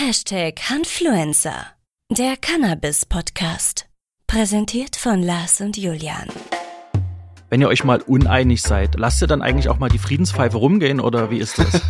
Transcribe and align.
Hashtag 0.00 0.60
Hanfluencer, 0.70 1.66
der 2.16 2.36
Cannabis-Podcast. 2.36 3.86
Präsentiert 4.28 4.94
von 4.94 5.24
Lars 5.24 5.60
und 5.60 5.76
Julian. 5.76 6.28
Wenn 7.50 7.60
ihr 7.60 7.66
euch 7.66 7.82
mal 7.82 8.00
uneinig 8.02 8.62
seid, 8.62 8.94
lasst 8.94 9.20
ihr 9.22 9.26
dann 9.26 9.42
eigentlich 9.42 9.68
auch 9.68 9.80
mal 9.80 9.88
die 9.88 9.98
Friedenspfeife 9.98 10.56
rumgehen 10.56 11.00
oder 11.00 11.32
wie 11.32 11.38
ist 11.38 11.58
das? 11.58 11.82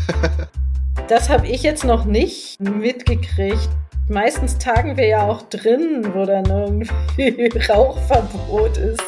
das 1.08 1.28
habe 1.28 1.48
ich 1.48 1.62
jetzt 1.62 1.84
noch 1.84 2.06
nicht 2.06 2.58
mitgekriegt. 2.58 3.68
Meistens 4.08 4.56
tagen 4.56 4.96
wir 4.96 5.06
ja 5.06 5.28
auch 5.28 5.42
drin, 5.42 6.10
wo 6.14 6.24
dann 6.24 6.46
irgendwie 6.46 7.58
Rauchverbot 7.68 8.78
ist. 8.78 9.02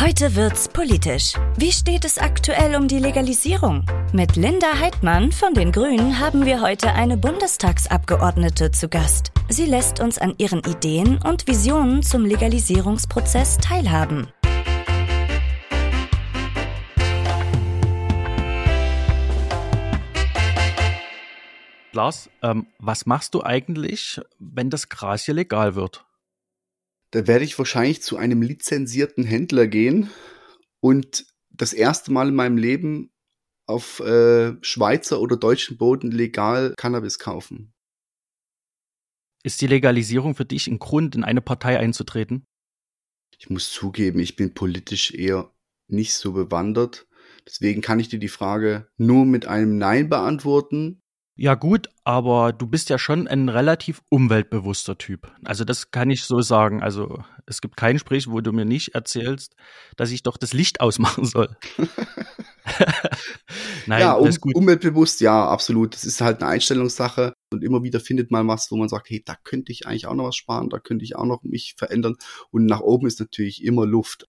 Heute 0.00 0.34
wird's 0.34 0.66
politisch. 0.66 1.34
Wie 1.58 1.70
steht 1.70 2.06
es 2.06 2.16
aktuell 2.16 2.74
um 2.74 2.88
die 2.88 3.00
Legalisierung? 3.00 3.84
Mit 4.14 4.34
Linda 4.34 4.78
Heidmann 4.80 5.30
von 5.30 5.52
den 5.52 5.72
Grünen 5.72 6.18
haben 6.18 6.46
wir 6.46 6.62
heute 6.62 6.94
eine 6.94 7.18
Bundestagsabgeordnete 7.18 8.70
zu 8.70 8.88
Gast. 8.88 9.30
Sie 9.50 9.66
lässt 9.66 10.00
uns 10.00 10.16
an 10.16 10.32
ihren 10.38 10.60
Ideen 10.60 11.18
und 11.22 11.46
Visionen 11.46 12.02
zum 12.02 12.24
Legalisierungsprozess 12.24 13.58
teilhaben. 13.58 14.28
Lars, 21.92 22.30
ähm, 22.40 22.68
was 22.78 23.04
machst 23.04 23.34
du 23.34 23.42
eigentlich, 23.42 24.18
wenn 24.38 24.70
das 24.70 24.88
Gras 24.88 25.24
hier 25.24 25.34
legal 25.34 25.74
wird? 25.74 26.06
Da 27.12 27.26
werde 27.26 27.44
ich 27.44 27.58
wahrscheinlich 27.58 28.02
zu 28.02 28.16
einem 28.16 28.42
lizenzierten 28.42 29.24
Händler 29.24 29.66
gehen 29.66 30.10
und 30.80 31.26
das 31.50 31.72
erste 31.72 32.12
Mal 32.12 32.28
in 32.28 32.34
meinem 32.34 32.56
Leben 32.56 33.12
auf 33.66 34.00
äh, 34.00 34.54
Schweizer 34.62 35.20
oder 35.20 35.36
deutschen 35.36 35.76
Boden 35.76 36.10
legal 36.10 36.74
Cannabis 36.76 37.18
kaufen. 37.18 37.72
Ist 39.42 39.60
die 39.60 39.66
Legalisierung 39.66 40.34
für 40.34 40.44
dich 40.44 40.66
ein 40.66 40.78
Grund, 40.78 41.14
in 41.14 41.24
eine 41.24 41.40
Partei 41.40 41.78
einzutreten? 41.78 42.44
Ich 43.38 43.48
muss 43.48 43.72
zugeben, 43.72 44.20
ich 44.20 44.36
bin 44.36 44.54
politisch 44.54 45.12
eher 45.14 45.50
nicht 45.88 46.14
so 46.14 46.32
bewandert. 46.32 47.06
Deswegen 47.46 47.80
kann 47.80 47.98
ich 47.98 48.08
dir 48.08 48.18
die 48.18 48.28
Frage 48.28 48.88
nur 48.96 49.24
mit 49.24 49.46
einem 49.46 49.78
Nein 49.78 50.08
beantworten. 50.08 51.00
Ja 51.36 51.54
gut, 51.54 51.88
aber 52.10 52.52
du 52.52 52.66
bist 52.66 52.90
ja 52.90 52.98
schon 52.98 53.28
ein 53.28 53.48
relativ 53.48 54.02
umweltbewusster 54.08 54.98
Typ. 54.98 55.30
Also 55.44 55.62
das 55.62 55.92
kann 55.92 56.10
ich 56.10 56.24
so 56.24 56.40
sagen. 56.40 56.82
Also 56.82 57.22
es 57.46 57.60
gibt 57.60 57.76
kein 57.76 57.94
Gespräch, 57.94 58.28
wo 58.28 58.40
du 58.40 58.50
mir 58.50 58.64
nicht 58.64 58.96
erzählst, 58.96 59.54
dass 59.96 60.10
ich 60.10 60.24
doch 60.24 60.36
das 60.36 60.52
Licht 60.52 60.80
ausmachen 60.80 61.24
soll. 61.24 61.56
Nein, 63.86 64.00
ja, 64.00 64.14
um, 64.14 64.28
umweltbewusst, 64.54 65.20
ja, 65.20 65.46
absolut. 65.46 65.94
Das 65.94 66.04
ist 66.04 66.20
halt 66.20 66.42
eine 66.42 66.50
Einstellungssache 66.50 67.32
und 67.52 67.62
immer 67.62 67.84
wieder 67.84 68.00
findet 68.00 68.32
man 68.32 68.48
was, 68.48 68.72
wo 68.72 68.76
man 68.76 68.88
sagt, 68.88 69.08
hey, 69.08 69.22
da 69.24 69.36
könnte 69.44 69.70
ich 69.70 69.86
eigentlich 69.86 70.06
auch 70.06 70.16
noch 70.16 70.24
was 70.24 70.36
sparen, 70.36 70.68
da 70.68 70.80
könnte 70.80 71.04
ich 71.04 71.14
auch 71.14 71.26
noch 71.26 71.44
mich 71.44 71.74
verändern. 71.78 72.16
Und 72.50 72.66
nach 72.66 72.80
oben 72.80 73.06
ist 73.06 73.20
natürlich 73.20 73.62
immer 73.62 73.86
Luft. 73.86 74.26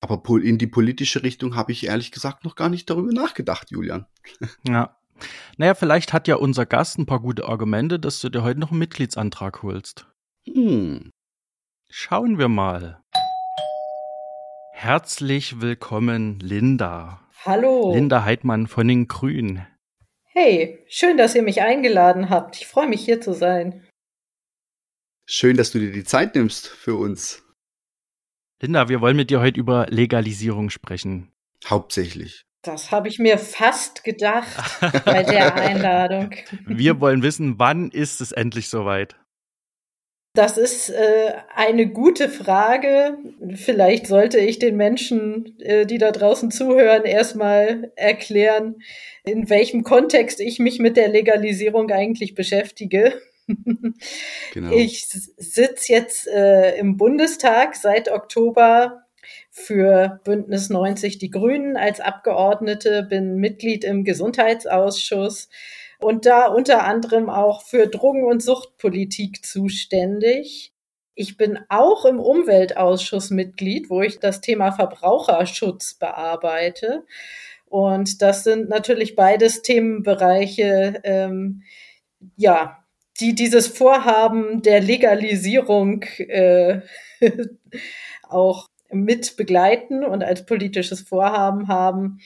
Aber 0.00 0.22
in 0.42 0.58
die 0.58 0.66
politische 0.66 1.22
Richtung 1.22 1.56
habe 1.56 1.72
ich 1.72 1.86
ehrlich 1.86 2.12
gesagt 2.12 2.44
noch 2.44 2.54
gar 2.54 2.68
nicht 2.68 2.90
darüber 2.90 3.12
nachgedacht, 3.12 3.70
Julian. 3.70 4.04
Ja, 4.62 4.97
naja, 5.56 5.74
vielleicht 5.74 6.12
hat 6.12 6.28
ja 6.28 6.36
unser 6.36 6.66
Gast 6.66 6.98
ein 6.98 7.06
paar 7.06 7.20
gute 7.20 7.46
Argumente, 7.46 7.98
dass 7.98 8.20
du 8.20 8.28
dir 8.28 8.42
heute 8.42 8.60
noch 8.60 8.70
einen 8.70 8.78
Mitgliedsantrag 8.78 9.62
holst. 9.62 10.06
Hm. 10.46 11.10
Schauen 11.90 12.38
wir 12.38 12.48
mal. 12.48 13.02
Herzlich 14.72 15.60
willkommen, 15.60 16.38
Linda. 16.40 17.28
Hallo. 17.44 17.92
Linda 17.94 18.24
Heidmann 18.24 18.66
von 18.66 18.86
den 18.86 19.08
Grünen. 19.08 19.66
Hey, 20.26 20.84
schön, 20.88 21.16
dass 21.16 21.34
ihr 21.34 21.42
mich 21.42 21.62
eingeladen 21.62 22.30
habt. 22.30 22.56
Ich 22.56 22.66
freue 22.66 22.86
mich 22.86 23.04
hier 23.04 23.20
zu 23.20 23.32
sein. 23.32 23.84
Schön, 25.26 25.56
dass 25.56 25.72
du 25.72 25.78
dir 25.78 25.92
die 25.92 26.04
Zeit 26.04 26.34
nimmst 26.34 26.68
für 26.68 26.94
uns. 26.94 27.44
Linda, 28.62 28.88
wir 28.88 29.00
wollen 29.00 29.16
mit 29.16 29.30
dir 29.30 29.40
heute 29.40 29.58
über 29.58 29.86
Legalisierung 29.88 30.70
sprechen. 30.70 31.32
Hauptsächlich. 31.66 32.47
Das 32.62 32.90
habe 32.90 33.08
ich 33.08 33.18
mir 33.18 33.38
fast 33.38 34.02
gedacht 34.02 34.48
bei 35.04 35.22
der 35.22 35.54
Einladung. 35.62 36.30
Wir 36.66 37.00
wollen 37.00 37.22
wissen, 37.22 37.58
wann 37.58 37.90
ist 37.90 38.20
es 38.20 38.32
endlich 38.32 38.68
soweit? 38.68 39.16
Das 40.34 40.58
ist 40.58 40.90
äh, 40.90 41.32
eine 41.54 41.88
gute 41.88 42.28
Frage. 42.28 43.18
Vielleicht 43.54 44.06
sollte 44.06 44.38
ich 44.38 44.58
den 44.58 44.76
Menschen, 44.76 45.58
äh, 45.60 45.86
die 45.86 45.98
da 45.98 46.12
draußen 46.12 46.50
zuhören, 46.50 47.04
erstmal 47.04 47.92
erklären, 47.96 48.76
in 49.24 49.50
welchem 49.50 49.82
Kontext 49.82 50.40
ich 50.40 50.58
mich 50.58 50.78
mit 50.78 50.96
der 50.96 51.08
Legalisierung 51.08 51.90
eigentlich 51.90 52.34
beschäftige. 52.34 53.20
Genau. 54.52 54.72
Ich 54.72 55.06
sitze 55.08 55.92
jetzt 55.92 56.28
äh, 56.28 56.76
im 56.76 56.96
Bundestag 56.98 57.74
seit 57.74 58.10
Oktober 58.10 59.07
für 59.58 60.20
Bündnis 60.24 60.70
90 60.70 61.18
Die 61.18 61.30
Grünen 61.30 61.76
als 61.76 62.00
Abgeordnete, 62.00 63.02
bin 63.02 63.36
Mitglied 63.36 63.84
im 63.84 64.04
Gesundheitsausschuss 64.04 65.48
und 65.98 66.26
da 66.26 66.46
unter 66.46 66.84
anderem 66.84 67.28
auch 67.28 67.62
für 67.62 67.86
Drogen- 67.86 68.24
und 68.24 68.42
Suchtpolitik 68.42 69.44
zuständig. 69.44 70.72
Ich 71.14 71.36
bin 71.36 71.58
auch 71.68 72.04
im 72.04 72.20
Umweltausschuss 72.20 73.30
Mitglied, 73.30 73.90
wo 73.90 74.02
ich 74.02 74.20
das 74.20 74.40
Thema 74.40 74.70
Verbraucherschutz 74.70 75.94
bearbeite. 75.94 77.04
Und 77.66 78.22
das 78.22 78.44
sind 78.44 78.68
natürlich 78.68 79.16
beides 79.16 79.62
Themenbereiche, 79.62 81.00
ähm, 81.02 81.62
ja, 82.36 82.84
die 83.20 83.34
dieses 83.34 83.66
Vorhaben 83.66 84.62
der 84.62 84.80
Legalisierung 84.80 86.02
äh, 86.18 86.82
auch 88.22 88.68
mit 88.90 89.36
begleiten 89.36 90.04
und 90.04 90.24
als 90.24 90.46
politisches 90.46 91.00
Vorhaben 91.00 91.68
haben. 91.68 92.20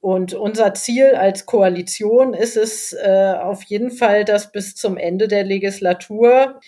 Und 0.00 0.32
unser 0.32 0.72
Ziel 0.74 1.14
als 1.14 1.44
Koalition 1.44 2.32
ist 2.32 2.56
es 2.56 2.92
äh, 2.94 3.34
auf 3.38 3.62
jeden 3.64 3.90
Fall, 3.90 4.24
dass 4.24 4.50
bis 4.50 4.74
zum 4.74 4.96
Ende 4.96 5.28
der 5.28 5.44
Legislatur 5.44 6.60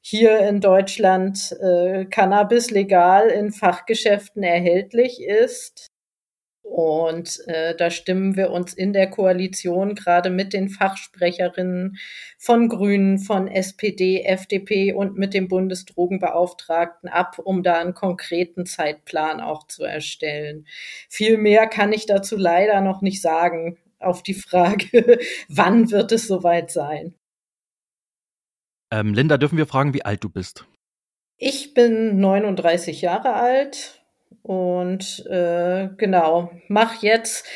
hier 0.00 0.40
in 0.40 0.60
Deutschland 0.60 1.56
äh, 1.60 2.04
Cannabis 2.06 2.70
legal 2.70 3.28
in 3.28 3.52
Fachgeschäften 3.52 4.42
erhältlich 4.42 5.22
ist. 5.22 5.89
Und 6.70 7.40
äh, 7.48 7.74
da 7.74 7.90
stimmen 7.90 8.36
wir 8.36 8.52
uns 8.52 8.72
in 8.72 8.92
der 8.92 9.10
Koalition 9.10 9.96
gerade 9.96 10.30
mit 10.30 10.52
den 10.52 10.68
Fachsprecherinnen 10.68 11.98
von 12.38 12.68
Grünen, 12.68 13.18
von 13.18 13.48
SPD, 13.48 14.22
FDP 14.22 14.92
und 14.92 15.18
mit 15.18 15.34
dem 15.34 15.48
Bundesdrogenbeauftragten 15.48 17.08
ab, 17.08 17.40
um 17.42 17.64
da 17.64 17.80
einen 17.80 17.94
konkreten 17.94 18.66
Zeitplan 18.66 19.40
auch 19.40 19.66
zu 19.66 19.82
erstellen. 19.82 20.64
Viel 21.08 21.38
mehr 21.38 21.66
kann 21.66 21.92
ich 21.92 22.06
dazu 22.06 22.36
leider 22.36 22.80
noch 22.80 23.02
nicht 23.02 23.20
sagen 23.20 23.76
auf 23.98 24.22
die 24.22 24.34
Frage, 24.34 25.18
wann 25.48 25.90
wird 25.90 26.12
es 26.12 26.28
soweit 26.28 26.70
sein. 26.70 27.16
Ähm, 28.92 29.12
Linda, 29.12 29.38
dürfen 29.38 29.58
wir 29.58 29.66
fragen, 29.66 29.92
wie 29.92 30.04
alt 30.04 30.22
du 30.22 30.30
bist? 30.30 30.66
Ich 31.36 31.74
bin 31.74 32.20
39 32.20 33.02
Jahre 33.02 33.32
alt 33.32 33.99
und 34.42 35.26
äh, 35.26 35.88
genau, 35.96 36.50
mach 36.68 37.02
jetzt. 37.02 37.46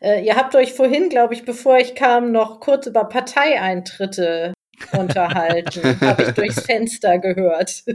Äh, 0.00 0.24
ihr 0.24 0.36
habt 0.36 0.54
euch 0.56 0.72
vorhin, 0.72 1.08
glaube 1.08 1.34
ich, 1.34 1.44
bevor 1.44 1.78
ich 1.78 1.94
kam, 1.94 2.32
noch 2.32 2.60
kurz 2.60 2.86
über 2.86 3.04
Parteieintritte 3.04 4.52
unterhalten. 4.92 6.00
Habe 6.00 6.24
ich 6.24 6.30
durchs 6.30 6.64
Fenster 6.66 7.18
gehört. 7.18 7.84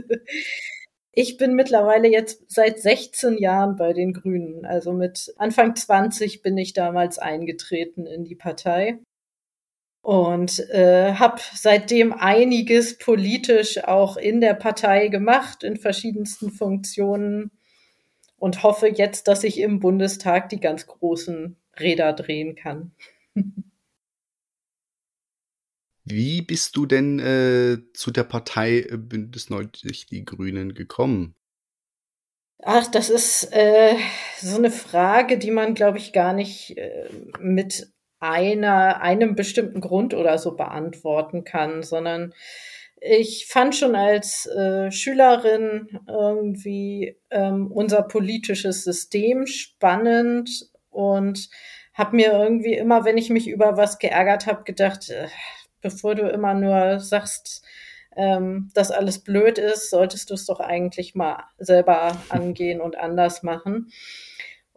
Ich 1.20 1.36
bin 1.36 1.54
mittlerweile 1.54 2.06
jetzt 2.06 2.44
seit 2.46 2.78
16 2.78 3.38
Jahren 3.38 3.74
bei 3.74 3.92
den 3.92 4.12
Grünen. 4.12 4.64
Also 4.64 4.92
mit 4.92 5.34
Anfang 5.36 5.74
20 5.74 6.42
bin 6.42 6.56
ich 6.56 6.74
damals 6.74 7.18
eingetreten 7.18 8.06
in 8.06 8.22
die 8.22 8.36
Partei 8.36 9.00
und 10.00 10.60
äh, 10.70 11.14
habe 11.14 11.40
seitdem 11.54 12.12
einiges 12.12 12.98
politisch 12.98 13.82
auch 13.84 14.16
in 14.16 14.40
der 14.40 14.54
Partei 14.54 15.08
gemacht, 15.08 15.64
in 15.64 15.76
verschiedensten 15.76 16.50
Funktionen 16.50 17.50
und 18.38 18.62
hoffe 18.62 18.88
jetzt, 18.88 19.28
dass 19.28 19.44
ich 19.44 19.60
im 19.60 19.80
Bundestag 19.80 20.48
die 20.48 20.60
ganz 20.60 20.86
großen 20.86 21.56
Räder 21.78 22.12
drehen 22.12 22.54
kann. 22.54 22.92
Wie 26.04 26.40
bist 26.40 26.76
du 26.76 26.86
denn 26.86 27.18
äh, 27.18 27.78
zu 27.92 28.10
der 28.10 28.24
Partei 28.24 28.80
äh, 28.80 28.96
Bündnis 28.96 29.50
90 29.50 30.06
Die 30.06 30.24
Grünen 30.24 30.72
gekommen? 30.72 31.34
Ach, 32.62 32.86
das 32.90 33.10
ist 33.10 33.52
äh, 33.52 33.94
so 34.40 34.56
eine 34.56 34.70
Frage, 34.70 35.38
die 35.38 35.50
man, 35.50 35.74
glaube 35.74 35.98
ich, 35.98 36.12
gar 36.12 36.32
nicht 36.32 36.78
äh, 36.78 37.08
mit 37.38 37.92
einer, 38.20 39.00
einem 39.00 39.34
bestimmten 39.36 39.80
Grund 39.80 40.14
oder 40.14 40.38
so 40.38 40.56
beantworten 40.56 41.44
kann, 41.44 41.82
sondern 41.82 42.34
ich 43.00 43.46
fand 43.46 43.74
schon 43.74 43.94
als 43.94 44.46
äh, 44.46 44.90
Schülerin 44.90 46.00
irgendwie 46.06 47.16
ähm, 47.30 47.70
unser 47.70 48.02
politisches 48.02 48.84
System 48.84 49.46
spannend 49.46 50.70
und 50.90 51.48
habe 51.94 52.16
mir 52.16 52.32
irgendwie 52.32 52.74
immer, 52.74 53.04
wenn 53.04 53.18
ich 53.18 53.30
mich 53.30 53.48
über 53.48 53.76
was 53.76 53.98
geärgert 53.98 54.46
habe, 54.46 54.64
gedacht, 54.64 55.10
äh, 55.10 55.28
bevor 55.80 56.14
du 56.14 56.28
immer 56.28 56.54
nur 56.54 57.00
sagst, 57.00 57.64
ähm, 58.16 58.70
dass 58.74 58.90
alles 58.90 59.20
blöd 59.20 59.58
ist, 59.58 59.90
solltest 59.90 60.30
du 60.30 60.34
es 60.34 60.46
doch 60.46 60.60
eigentlich 60.60 61.14
mal 61.14 61.44
selber 61.58 62.16
angehen 62.28 62.80
und 62.80 62.96
anders 62.96 63.42
machen. 63.42 63.90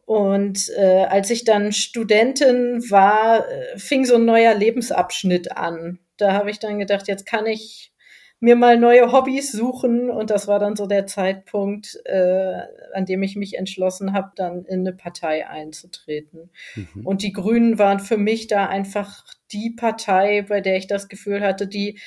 Und 0.05 0.69
äh, 0.77 1.05
als 1.05 1.29
ich 1.29 1.43
dann 1.43 1.71
Studentin 1.71 2.83
war, 2.89 3.49
äh, 3.49 3.77
fing 3.77 4.05
so 4.05 4.15
ein 4.15 4.25
neuer 4.25 4.53
Lebensabschnitt 4.53 5.55
an. 5.55 5.99
Da 6.17 6.33
habe 6.33 6.51
ich 6.51 6.59
dann 6.59 6.79
gedacht, 6.79 7.07
jetzt 7.07 7.25
kann 7.25 7.45
ich 7.45 7.90
mir 8.41 8.55
mal 8.55 8.77
neue 8.77 9.11
Hobbys 9.11 9.51
suchen. 9.51 10.09
Und 10.09 10.29
das 10.31 10.47
war 10.47 10.59
dann 10.59 10.75
so 10.75 10.87
der 10.87 11.05
Zeitpunkt, 11.05 12.01
äh, 12.05 12.61
an 12.93 13.05
dem 13.05 13.23
ich 13.23 13.37
mich 13.37 13.57
entschlossen 13.57 14.13
habe, 14.13 14.31
dann 14.35 14.65
in 14.65 14.81
eine 14.81 14.93
Partei 14.93 15.47
einzutreten. 15.47 16.49
Mhm. 16.75 17.05
Und 17.05 17.21
die 17.21 17.31
Grünen 17.31 17.79
waren 17.79 17.99
für 17.99 18.17
mich 18.17 18.47
da 18.47 18.65
einfach 18.65 19.23
die 19.51 19.69
Partei, 19.69 20.41
bei 20.41 20.59
der 20.59 20.75
ich 20.75 20.87
das 20.87 21.07
Gefühl 21.07 21.41
hatte, 21.41 21.67
die 21.67 21.99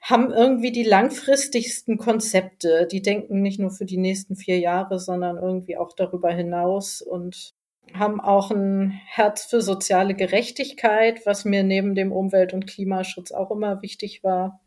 haben 0.00 0.30
irgendwie 0.30 0.70
die 0.70 0.84
langfristigsten 0.84 1.98
Konzepte. 1.98 2.86
Die 2.90 3.02
denken 3.02 3.42
nicht 3.42 3.58
nur 3.58 3.70
für 3.70 3.86
die 3.86 3.96
nächsten 3.96 4.36
vier 4.36 4.58
Jahre, 4.58 5.00
sondern 5.00 5.38
irgendwie 5.38 5.76
auch 5.76 5.92
darüber 5.94 6.30
hinaus 6.30 7.02
und 7.02 7.54
haben 7.92 8.20
auch 8.20 8.50
ein 8.50 9.00
Herz 9.06 9.44
für 9.44 9.60
soziale 9.60 10.14
Gerechtigkeit, 10.14 11.26
was 11.26 11.44
mir 11.44 11.64
neben 11.64 11.94
dem 11.94 12.12
Umwelt- 12.12 12.52
und 12.52 12.66
Klimaschutz 12.66 13.32
auch 13.32 13.50
immer 13.50 13.82
wichtig 13.82 14.22
war. 14.22 14.60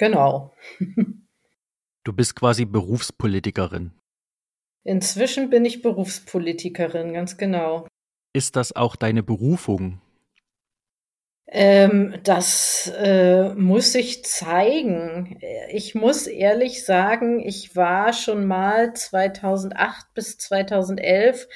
Genau. 0.00 0.54
Du 2.04 2.14
bist 2.14 2.34
quasi 2.34 2.64
Berufspolitikerin. 2.64 3.92
Inzwischen 4.82 5.50
bin 5.50 5.66
ich 5.66 5.82
Berufspolitikerin, 5.82 7.12
ganz 7.12 7.36
genau. 7.36 7.86
Ist 8.32 8.56
das 8.56 8.74
auch 8.74 8.96
deine 8.96 9.22
Berufung? 9.22 10.00
Ähm, 11.46 12.14
das 12.22 12.90
äh, 12.96 13.52
muss 13.54 13.92
sich 13.92 14.24
zeigen. 14.24 15.38
Ich 15.70 15.94
muss 15.94 16.26
ehrlich 16.26 16.86
sagen, 16.86 17.40
ich 17.46 17.76
war 17.76 18.14
schon 18.14 18.46
mal 18.46 18.94
2008 18.94 20.14
bis 20.14 20.38
2011 20.38 21.46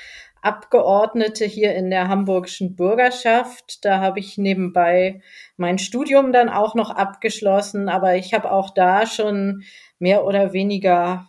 Abgeordnete 0.44 1.44
hier 1.44 1.75
in 1.75 1.91
der 1.91 2.08
hamburgischen 2.08 2.76
Bürgerschaft. 2.76 3.85
Da 3.85 4.00
habe 4.00 4.20
ich 4.20 4.38
nebenbei 4.38 5.23
mein 5.56 5.79
Studium 5.79 6.32
dann 6.32 6.49
auch 6.49 6.75
noch 6.75 6.91
abgeschlossen, 6.91 7.88
aber 7.88 8.17
ich 8.17 8.35
habe 8.35 8.52
auch 8.52 8.70
da 8.70 9.06
schon 9.06 9.64
mehr 9.99 10.25
oder 10.25 10.52
weniger 10.52 11.29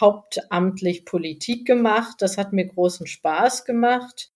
hauptamtlich 0.00 1.04
Politik 1.04 1.66
gemacht. 1.66 2.16
Das 2.18 2.36
hat 2.38 2.52
mir 2.52 2.66
großen 2.66 3.06
Spaß 3.06 3.64
gemacht. 3.64 4.30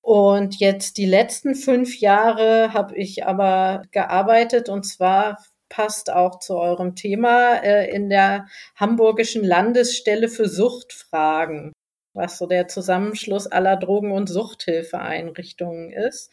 Und 0.00 0.58
jetzt 0.58 0.96
die 0.96 1.06
letzten 1.06 1.54
fünf 1.54 2.00
Jahre 2.00 2.72
habe 2.72 2.96
ich 2.96 3.26
aber 3.26 3.82
gearbeitet 3.90 4.68
und 4.68 4.84
zwar 4.84 5.38
passt 5.68 6.10
auch 6.10 6.38
zu 6.38 6.56
eurem 6.56 6.94
Thema 6.94 7.56
äh, 7.62 7.90
in 7.94 8.08
der 8.08 8.46
Hamburgischen 8.74 9.44
Landesstelle 9.44 10.28
für 10.28 10.48
Suchtfragen, 10.48 11.72
was 12.18 12.36
so 12.36 12.46
der 12.46 12.68
Zusammenschluss 12.68 13.46
aller 13.46 13.76
Drogen- 13.76 14.12
und 14.12 14.28
Suchthilfeeinrichtungen 14.28 15.92
ist 15.92 16.30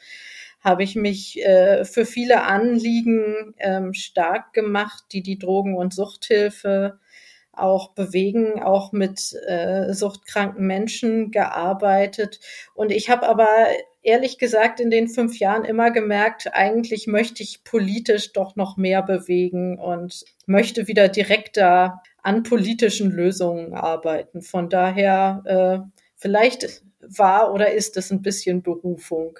habe 0.65 0.83
ich 0.83 0.95
mich 0.95 1.45
äh, 1.45 1.85
für 1.85 2.07
viele 2.07 2.41
Anliegen 2.41 3.53
ähm, 3.59 3.93
stark 3.93 4.51
gemacht, 4.53 5.03
die 5.11 5.21
die 5.21 5.37
Drogen- 5.37 5.77
und 5.77 5.93
Suchthilfe 5.93 6.99
auch 7.57 7.93
bewegen, 7.93 8.61
auch 8.61 8.91
mit 8.91 9.33
äh, 9.47 9.93
suchtkranken 9.93 10.65
Menschen 10.65 11.31
gearbeitet. 11.31 12.39
Und 12.73 12.91
ich 12.91 13.09
habe 13.09 13.27
aber 13.27 13.47
ehrlich 14.01 14.37
gesagt 14.37 14.79
in 14.79 14.91
den 14.91 15.07
fünf 15.07 15.39
Jahren 15.39 15.65
immer 15.65 15.91
gemerkt, 15.91 16.53
eigentlich 16.53 17.07
möchte 17.07 17.43
ich 17.43 17.63
politisch 17.63 18.33
doch 18.33 18.55
noch 18.55 18.77
mehr 18.77 19.01
bewegen 19.01 19.79
und 19.79 20.23
möchte 20.45 20.87
wieder 20.87 21.09
direkter 21.09 22.01
an 22.21 22.43
politischen 22.43 23.11
Lösungen 23.11 23.73
arbeiten. 23.73 24.41
Von 24.41 24.69
daher, 24.69 25.43
äh, 25.45 25.99
vielleicht 26.15 26.83
war 26.99 27.53
oder 27.53 27.71
ist 27.71 27.97
es 27.97 28.11
ein 28.11 28.21
bisschen 28.21 28.63
Berufung. 28.63 29.39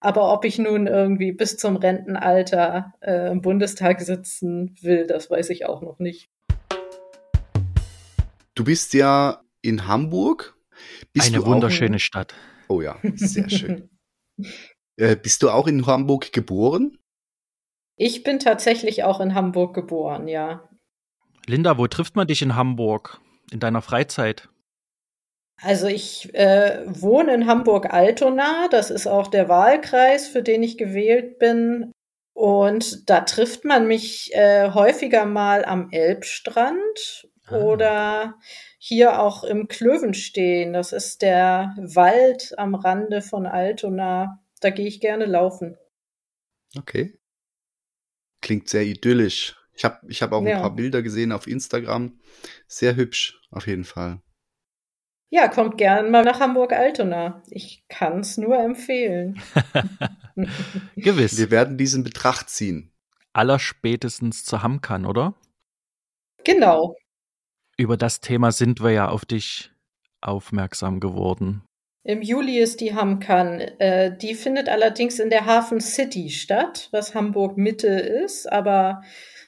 Aber 0.00 0.32
ob 0.32 0.44
ich 0.44 0.58
nun 0.58 0.86
irgendwie 0.86 1.32
bis 1.32 1.56
zum 1.56 1.76
Rentenalter 1.76 2.94
äh, 3.00 3.32
im 3.32 3.42
Bundestag 3.42 4.00
sitzen 4.00 4.76
will, 4.80 5.06
das 5.06 5.30
weiß 5.30 5.50
ich 5.50 5.66
auch 5.66 5.82
noch 5.82 5.98
nicht. 5.98 6.30
Du 8.58 8.64
bist 8.64 8.92
ja 8.92 9.44
in 9.62 9.86
Hamburg. 9.86 10.56
Bist 11.12 11.28
Eine 11.28 11.46
wunderschöne 11.46 12.00
Stadt. 12.00 12.34
Oh 12.66 12.80
ja, 12.80 12.96
sehr 13.14 13.48
schön. 13.48 13.88
äh, 14.96 15.14
bist 15.14 15.44
du 15.44 15.50
auch 15.50 15.68
in 15.68 15.86
Hamburg 15.86 16.32
geboren? 16.32 16.98
Ich 17.94 18.24
bin 18.24 18.40
tatsächlich 18.40 19.04
auch 19.04 19.20
in 19.20 19.36
Hamburg 19.36 19.74
geboren, 19.74 20.26
ja. 20.26 20.68
Linda, 21.46 21.78
wo 21.78 21.86
trifft 21.86 22.16
man 22.16 22.26
dich 22.26 22.42
in 22.42 22.56
Hamburg 22.56 23.20
in 23.52 23.60
deiner 23.60 23.80
Freizeit? 23.80 24.48
Also 25.62 25.86
ich 25.86 26.34
äh, 26.34 26.82
wohne 26.84 27.34
in 27.34 27.46
Hamburg-Altona, 27.46 28.66
das 28.72 28.90
ist 28.90 29.06
auch 29.06 29.28
der 29.28 29.48
Wahlkreis, 29.48 30.26
für 30.26 30.42
den 30.42 30.64
ich 30.64 30.76
gewählt 30.76 31.38
bin. 31.38 31.92
Und 32.34 33.08
da 33.08 33.20
trifft 33.20 33.64
man 33.64 33.86
mich 33.86 34.34
äh, 34.34 34.72
häufiger 34.72 35.26
mal 35.26 35.64
am 35.64 35.90
Elbstrand. 35.92 37.27
Oder 37.50 38.38
hier 38.78 39.20
auch 39.20 39.44
im 39.44 39.68
Klövenstehen. 39.68 40.72
Das 40.72 40.92
ist 40.92 41.22
der 41.22 41.74
Wald 41.78 42.54
am 42.58 42.74
Rande 42.74 43.22
von 43.22 43.46
Altona. 43.46 44.42
Da 44.60 44.70
gehe 44.70 44.86
ich 44.86 45.00
gerne 45.00 45.26
laufen. 45.26 45.76
Okay. 46.76 47.18
Klingt 48.40 48.68
sehr 48.68 48.84
idyllisch. 48.84 49.56
Ich 49.74 49.84
habe 49.84 50.00
ich 50.08 50.22
hab 50.22 50.32
auch 50.32 50.42
ja. 50.42 50.56
ein 50.56 50.62
paar 50.62 50.74
Bilder 50.74 51.02
gesehen 51.02 51.32
auf 51.32 51.46
Instagram. 51.46 52.18
Sehr 52.66 52.96
hübsch, 52.96 53.40
auf 53.50 53.66
jeden 53.66 53.84
Fall. 53.84 54.20
Ja, 55.30 55.48
kommt 55.48 55.76
gerne 55.76 56.08
mal 56.08 56.24
nach 56.24 56.40
Hamburg-Altona. 56.40 57.42
Ich 57.50 57.84
kann 57.88 58.20
es 58.20 58.38
nur 58.38 58.56
empfehlen. 58.58 59.40
Gewiss. 60.96 61.38
Wir 61.38 61.50
werden 61.50 61.76
diesen 61.76 62.02
Betracht 62.02 62.48
ziehen. 62.48 62.92
Allerspätestens 63.32 64.44
zur 64.44 64.62
Hamkan, 64.62 65.04
oder? 65.04 65.34
Genau, 66.44 66.96
über 67.78 67.96
das 67.96 68.20
Thema 68.20 68.52
sind 68.52 68.82
wir 68.82 68.90
ja 68.90 69.08
auf 69.08 69.24
dich 69.24 69.70
aufmerksam 70.20 71.00
geworden. 71.00 71.62
Im 72.02 72.22
Juli 72.22 72.58
ist 72.58 72.80
die 72.80 72.94
Hamkan. 72.94 73.60
Äh, 73.60 74.16
die 74.16 74.34
findet 74.34 74.68
allerdings 74.68 75.18
in 75.18 75.30
der 75.30 75.46
Hafen 75.46 75.80
City 75.80 76.30
statt, 76.30 76.88
was 76.90 77.14
Hamburg 77.14 77.56
Mitte 77.56 77.88
ist, 77.88 78.50
aber 78.50 79.02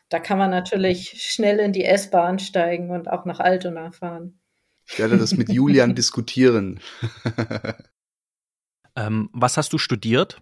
da 0.08 0.20
kann 0.20 0.38
man 0.38 0.50
natürlich 0.50 1.22
schnell 1.22 1.58
in 1.58 1.72
die 1.72 1.84
S-Bahn 1.84 2.38
steigen 2.38 2.90
und 2.90 3.08
auch 3.08 3.25
nach 3.25 3.40
Altona 3.40 3.90
fahren. 3.92 4.40
Ich 4.87 4.99
werde 4.99 5.18
das 5.18 5.37
mit 5.37 5.50
Julian 5.50 5.94
diskutieren. 5.96 6.80
ähm, 8.96 9.30
was 9.32 9.56
hast 9.56 9.72
du 9.72 9.78
studiert? 9.78 10.40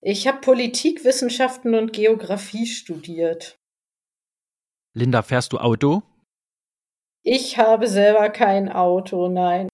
Ich 0.00 0.26
habe 0.26 0.40
Politikwissenschaften 0.40 1.74
und 1.74 1.92
Geografie 1.92 2.66
studiert. 2.66 3.58
Linda, 4.92 5.22
fährst 5.22 5.52
du 5.52 5.58
Auto? 5.58 6.02
Ich 7.26 7.56
habe 7.56 7.88
selber 7.88 8.28
kein 8.28 8.70
Auto, 8.70 9.28
nein. 9.28 9.68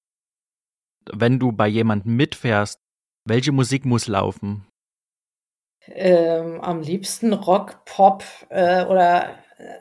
Wenn 1.12 1.40
du 1.40 1.50
bei 1.50 1.66
jemandem 1.66 2.14
mitfährst, 2.16 2.78
welche 3.24 3.50
Musik 3.50 3.84
muss 3.84 4.06
laufen? 4.06 4.66
Ähm, 5.86 6.60
am 6.60 6.80
liebsten 6.80 7.32
Rock, 7.32 7.84
Pop 7.84 8.24
äh, 8.50 8.84
oder 8.84 9.36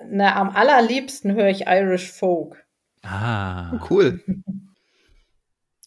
na, 0.10 0.36
am 0.36 0.50
allerliebsten 0.50 1.34
höre 1.34 1.50
ich 1.50 1.68
Irish 1.68 2.12
Folk. 2.12 2.66
Ah. 3.04 3.72
Oh, 3.74 3.86
cool. 3.90 4.24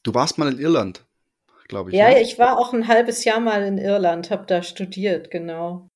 Du 0.05 0.15
warst 0.15 0.39
mal 0.39 0.53
in 0.53 0.59
Irland, 0.59 1.05
glaube 1.69 1.91
ich. 1.91 1.97
Ja, 1.97 2.11
ne? 2.11 2.21
ich 2.21 2.39
war 2.39 2.59
auch 2.59 2.73
ein 2.73 2.87
halbes 2.87 3.25
Jahr 3.25 3.41
mal 3.41 3.63
in 3.65 3.79
Irland, 3.79 4.31
habe 4.31 4.47
da 4.47 4.63
studiert, 4.63 5.31
genau. 5.31 5.89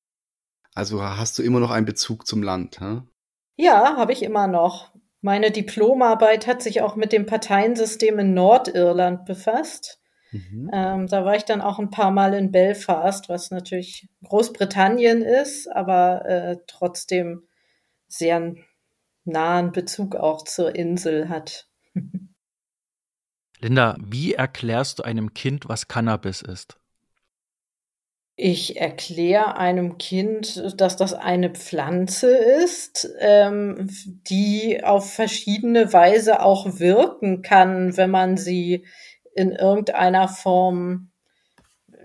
Also 0.75 1.01
hast 1.01 1.39
du 1.39 1.43
immer 1.43 1.59
noch 1.59 1.71
einen 1.71 1.85
Bezug 1.85 2.27
zum 2.27 2.43
Land, 2.43 2.81
hä? 2.81 3.01
Ja, 3.55 3.95
habe 3.97 4.13
ich 4.13 4.21
immer 4.21 4.47
noch. 4.47 4.91
Meine 5.21 5.51
Diplomarbeit 5.51 6.47
hat 6.47 6.61
sich 6.61 6.81
auch 6.81 6.95
mit 6.95 7.11
dem 7.11 7.25
Parteiensystem 7.25 8.19
in 8.19 8.33
Nordirland 8.33 9.25
befasst. 9.25 9.99
Mhm. 10.31 10.69
Ähm, 10.73 11.07
da 11.07 11.25
war 11.25 11.35
ich 11.35 11.45
dann 11.45 11.61
auch 11.61 11.79
ein 11.79 11.89
paar 11.89 12.11
Mal 12.11 12.33
in 12.33 12.51
Belfast, 12.51 13.29
was 13.29 13.49
natürlich 13.49 14.09
Großbritannien 14.23 15.21
ist, 15.21 15.67
aber 15.71 16.25
äh, 16.25 16.57
trotzdem 16.67 17.47
sehr 18.07 18.55
nahen 19.25 19.71
Bezug 19.71 20.15
auch 20.15 20.43
zur 20.43 20.75
Insel 20.75 21.29
hat. 21.29 21.67
Linda, 23.59 23.97
wie 23.99 24.33
erklärst 24.33 24.99
du 24.99 25.03
einem 25.03 25.33
Kind, 25.33 25.67
was 25.67 25.87
Cannabis 25.87 26.41
ist? 26.43 26.77
Ich 28.39 28.79
erkläre 28.79 29.57
einem 29.57 29.97
Kind, 29.97 30.79
dass 30.79 30.95
das 30.95 31.13
eine 31.13 31.49
Pflanze 31.49 32.37
ist, 32.37 33.09
ähm, 33.17 33.89
die 34.29 34.83
auf 34.83 35.11
verschiedene 35.11 35.91
Weise 35.91 36.43
auch 36.43 36.79
wirken 36.79 37.41
kann, 37.41 37.97
wenn 37.97 38.11
man 38.11 38.37
sie 38.37 38.85
in 39.33 39.53
irgendeiner 39.53 40.27
Form 40.27 41.09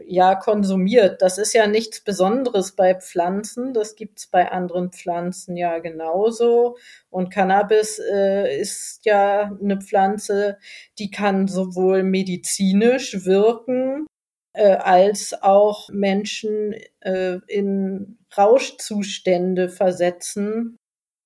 ja 0.06 0.34
konsumiert. 0.34 1.20
Das 1.20 1.36
ist 1.36 1.52
ja 1.52 1.66
nichts 1.66 2.02
Besonderes 2.02 2.72
bei 2.72 2.94
Pflanzen. 2.94 3.74
Das 3.74 3.94
gibt's 3.94 4.26
bei 4.26 4.50
anderen 4.50 4.90
Pflanzen 4.90 5.54
ja 5.58 5.80
genauso. 5.80 6.78
Und 7.10 7.28
Cannabis 7.28 7.98
äh, 8.10 8.58
ist 8.58 9.00
ja 9.04 9.52
eine 9.62 9.82
Pflanze, 9.82 10.56
die 10.98 11.10
kann 11.10 11.46
sowohl 11.46 12.02
medizinisch 12.02 13.26
wirken, 13.26 14.06
äh, 14.54 14.74
als 14.74 15.42
auch 15.42 15.88
Menschen 15.90 16.74
äh, 17.00 17.38
in 17.46 18.18
Rauschzustände 18.36 19.68
versetzen, 19.68 20.76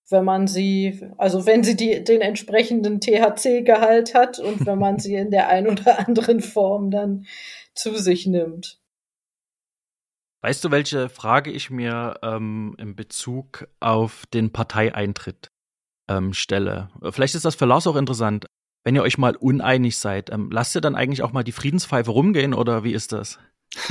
wenn 0.09 0.25
man 0.25 0.47
sie, 0.47 1.01
also 1.19 1.47
wenn 1.47 1.65
sie 1.65 1.77
die, 1.77 2.05
den 2.05 2.21
entsprechenden 2.21 3.01
THC-Gehalt 3.01 4.15
hat 4.15 4.39
und 4.39 4.65
wenn 4.67 4.79
man 4.79 4.99
sie 4.99 5.17
in 5.17 5.31
der 5.31 5.49
ein 5.51 5.67
oder 5.69 6.07
anderen 6.07 6.41
Form 6.41 6.91
dann 6.91 7.27
zu 7.75 7.97
sich 7.97 8.27
nimmt. 8.27 8.81
Weißt 10.43 10.65
du, 10.65 10.71
welche 10.71 11.09
Frage 11.09 11.51
ich 11.51 11.71
mir 11.71 12.19
ähm, 12.23 12.77
in 12.79 12.95
Bezug 12.95 13.67
auf 13.81 14.27
den 14.33 14.53
Parteieintritt 14.53 15.49
ähm, 16.09 16.33
stelle? 16.33 16.89
Vielleicht 17.11 17.35
ist 17.35 17.45
das 17.45 17.57
für 17.57 17.65
Lars 17.65 17.89
auch 17.89 17.97
interessant. 17.97 18.47
Wenn 18.87 18.95
ihr 18.95 19.03
euch 19.03 19.19
mal 19.19 19.35
uneinig 19.35 19.99
seid, 19.99 20.31
ähm, 20.31 20.49
lasst 20.53 20.77
ihr 20.77 20.81
dann 20.81 20.95
eigentlich 20.95 21.23
auch 21.23 21.33
mal 21.33 21.43
die 21.43 21.51
Friedenspfeife 21.51 22.13
rumgehen 22.13 22.55
oder 22.55 22.85
wie 22.85 22.93
ist 22.93 23.11
das? 23.11 23.41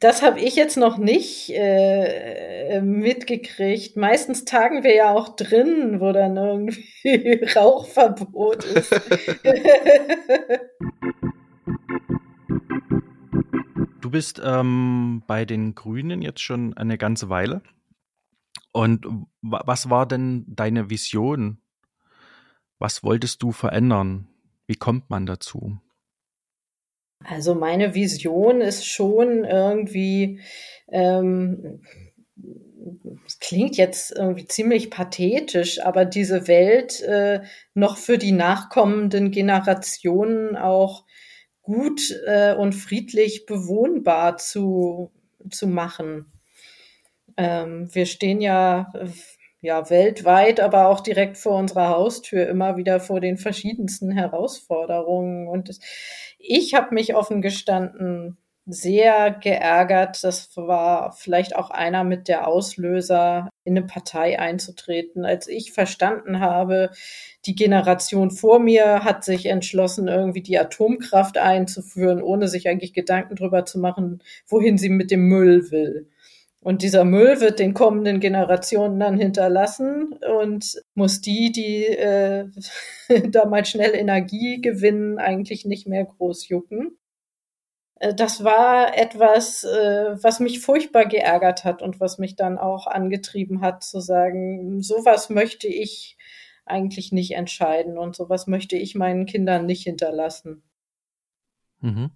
Das 0.00 0.22
habe 0.22 0.40
ich 0.40 0.56
jetzt 0.56 0.78
noch 0.78 0.98
nicht 0.98 1.52
äh, 1.54 2.80
mitgekriegt. 2.80 3.96
Meistens 3.96 4.44
tagen 4.44 4.82
wir 4.82 4.92
ja 4.94 5.14
auch 5.14 5.36
drin, 5.36 6.00
wo 6.00 6.10
dann 6.12 6.36
irgendwie 6.36 7.44
Rauchverbot 7.54 8.64
ist. 8.64 8.92
du 14.00 14.10
bist 14.10 14.42
ähm, 14.44 15.22
bei 15.26 15.44
den 15.44 15.74
Grünen 15.74 16.22
jetzt 16.22 16.40
schon 16.40 16.76
eine 16.76 16.98
ganze 16.98 17.28
Weile. 17.28 17.62
Und 18.72 19.06
was 19.42 19.90
war 19.90 20.06
denn 20.06 20.44
deine 20.48 20.90
Vision? 20.90 21.58
Was 22.78 23.02
wolltest 23.02 23.42
du 23.42 23.52
verändern? 23.52 24.28
Wie 24.66 24.76
kommt 24.76 25.10
man 25.10 25.26
dazu? 25.26 25.80
Also 27.24 27.54
meine 27.54 27.94
Vision 27.94 28.60
ist 28.60 28.86
schon 28.86 29.44
irgendwie, 29.44 30.40
ähm, 30.88 31.82
klingt 33.40 33.76
jetzt 33.76 34.12
irgendwie 34.16 34.46
ziemlich 34.46 34.90
pathetisch, 34.90 35.80
aber 35.82 36.04
diese 36.04 36.48
Welt 36.48 37.02
äh, 37.02 37.42
noch 37.74 37.98
für 37.98 38.16
die 38.16 38.32
nachkommenden 38.32 39.30
Generationen 39.30 40.56
auch 40.56 41.04
gut 41.62 42.16
äh, 42.26 42.54
und 42.54 42.72
friedlich 42.72 43.44
bewohnbar 43.44 44.38
zu, 44.38 45.12
zu 45.50 45.66
machen. 45.66 46.39
Ähm, 47.40 47.88
wir 47.94 48.04
stehen 48.04 48.42
ja 48.42 48.92
ja 49.62 49.90
weltweit, 49.90 50.60
aber 50.60 50.88
auch 50.88 51.00
direkt 51.00 51.36
vor 51.36 51.56
unserer 51.56 51.90
Haustür 51.90 52.48
immer 52.48 52.76
wieder 52.76 53.00
vor 53.00 53.20
den 53.20 53.36
verschiedensten 53.36 54.10
Herausforderungen. 54.10 55.48
Und 55.48 55.78
ich 56.38 56.74
habe 56.74 56.94
mich 56.94 57.14
offen 57.14 57.42
gestanden 57.42 58.38
sehr 58.66 59.30
geärgert. 59.32 60.22
Das 60.22 60.56
war 60.56 61.12
vielleicht 61.12 61.56
auch 61.56 61.70
einer 61.70 62.04
mit 62.04 62.28
der 62.28 62.46
Auslöser, 62.46 63.48
in 63.64 63.76
eine 63.76 63.86
Partei 63.86 64.38
einzutreten. 64.38 65.24
Als 65.24 65.48
ich 65.48 65.72
verstanden 65.72 66.40
habe, 66.40 66.90
die 67.46 67.54
Generation 67.54 68.30
vor 68.30 68.58
mir 68.58 69.04
hat 69.04 69.24
sich 69.24 69.46
entschlossen, 69.46 70.08
irgendwie 70.08 70.42
die 70.42 70.58
Atomkraft 70.58 71.36
einzuführen, 71.38 72.22
ohne 72.22 72.48
sich 72.48 72.68
eigentlich 72.68 72.92
Gedanken 72.92 73.36
drüber 73.36 73.64
zu 73.64 73.78
machen, 73.78 74.22
wohin 74.46 74.78
sie 74.78 74.90
mit 74.90 75.10
dem 75.10 75.22
Müll 75.28 75.70
will. 75.70 76.08
Und 76.62 76.82
dieser 76.82 77.04
Müll 77.04 77.40
wird 77.40 77.58
den 77.58 77.72
kommenden 77.72 78.20
Generationen 78.20 79.00
dann 79.00 79.16
hinterlassen 79.18 80.12
und 80.38 80.82
muss 80.94 81.22
die, 81.22 81.50
die 81.52 81.86
äh, 81.86 82.48
da 83.30 83.46
mal 83.46 83.64
schnell 83.64 83.94
Energie 83.94 84.60
gewinnen, 84.60 85.18
eigentlich 85.18 85.64
nicht 85.64 85.86
mehr 85.86 86.04
groß 86.04 86.48
jucken. 86.48 86.98
Äh, 88.00 88.14
das 88.14 88.44
war 88.44 88.98
etwas, 88.98 89.64
äh, 89.64 90.22
was 90.22 90.38
mich 90.40 90.60
furchtbar 90.60 91.06
geärgert 91.06 91.64
hat 91.64 91.80
und 91.80 91.98
was 91.98 92.18
mich 92.18 92.36
dann 92.36 92.58
auch 92.58 92.86
angetrieben 92.86 93.62
hat 93.62 93.82
zu 93.82 94.00
sagen, 94.00 94.82
sowas 94.82 95.30
möchte 95.30 95.68
ich 95.68 96.18
eigentlich 96.66 97.10
nicht 97.10 97.32
entscheiden 97.32 97.96
und 97.96 98.16
sowas 98.16 98.46
möchte 98.46 98.76
ich 98.76 98.94
meinen 98.94 99.24
Kindern 99.24 99.64
nicht 99.64 99.84
hinterlassen. 99.84 100.62
Mhm. 101.80 102.10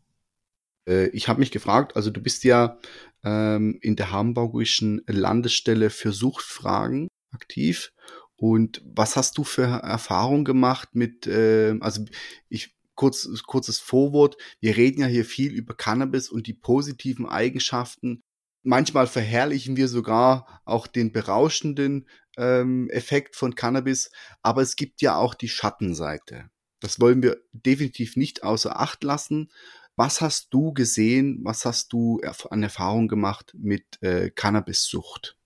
Äh, 0.87 1.09
ich 1.09 1.29
habe 1.29 1.41
mich 1.41 1.51
gefragt, 1.51 1.97
also 1.97 2.11
du 2.11 2.21
bist 2.21 2.45
ja 2.45 2.79
ähm, 3.25 3.79
in 3.81 3.97
der 3.97 4.13
hamburgischen 4.13 5.03
Landesstelle 5.07 5.91
für 5.91 6.13
Suchtfragen 6.13 7.09
aktiv. 7.33 7.93
Und 8.37 8.83
was 8.85 9.17
hast 9.17 9.39
du 9.39 9.45
für 9.45 9.65
Erfahrungen 9.65 10.45
gemacht 10.45 10.91
mit, 10.95 11.27
äh, 11.27 11.77
also 11.81 12.05
ich 12.49 12.75
kurz, 12.95 13.29
kurzes 13.47 13.79
Vorwort, 13.79 14.37
wir 14.61 14.77
reden 14.77 15.01
ja 15.01 15.07
hier 15.07 15.25
viel 15.25 15.53
über 15.53 15.75
Cannabis 15.75 16.29
und 16.29 16.47
die 16.47 16.55
positiven 16.55 17.27
Eigenschaften. 17.27 18.23
Manchmal 18.63 19.07
verherrlichen 19.07 19.77
wir 19.77 19.89
sogar 19.89 20.63
auch 20.65 20.87
den 20.87 21.13
berauschenden 21.13 22.09
ähm, 22.37 22.89
Effekt 22.91 23.37
von 23.37 23.55
Cannabis, 23.55 24.11
aber 24.43 24.63
es 24.63 24.77
gibt 24.77 25.03
ja 25.03 25.17
auch 25.17 25.35
die 25.35 25.49
Schattenseite. 25.49 26.51
Das 26.81 27.01
wollen 27.01 27.23
wir 27.23 27.39
definitiv 27.53 28.17
nicht 28.17 28.43
außer 28.43 28.79
Acht 28.79 29.05
lassen. 29.05 29.51
Was 29.97 30.21
hast 30.21 30.49
du 30.53 30.73
gesehen, 30.73 31.41
was 31.45 31.65
hast 31.65 31.93
du 31.93 32.21
an 32.51 32.63
Erfahrung 32.63 33.09
gemacht 33.09 33.55
mit 33.57 33.85
äh, 34.03 34.31
Cannabissucht? 34.31 35.37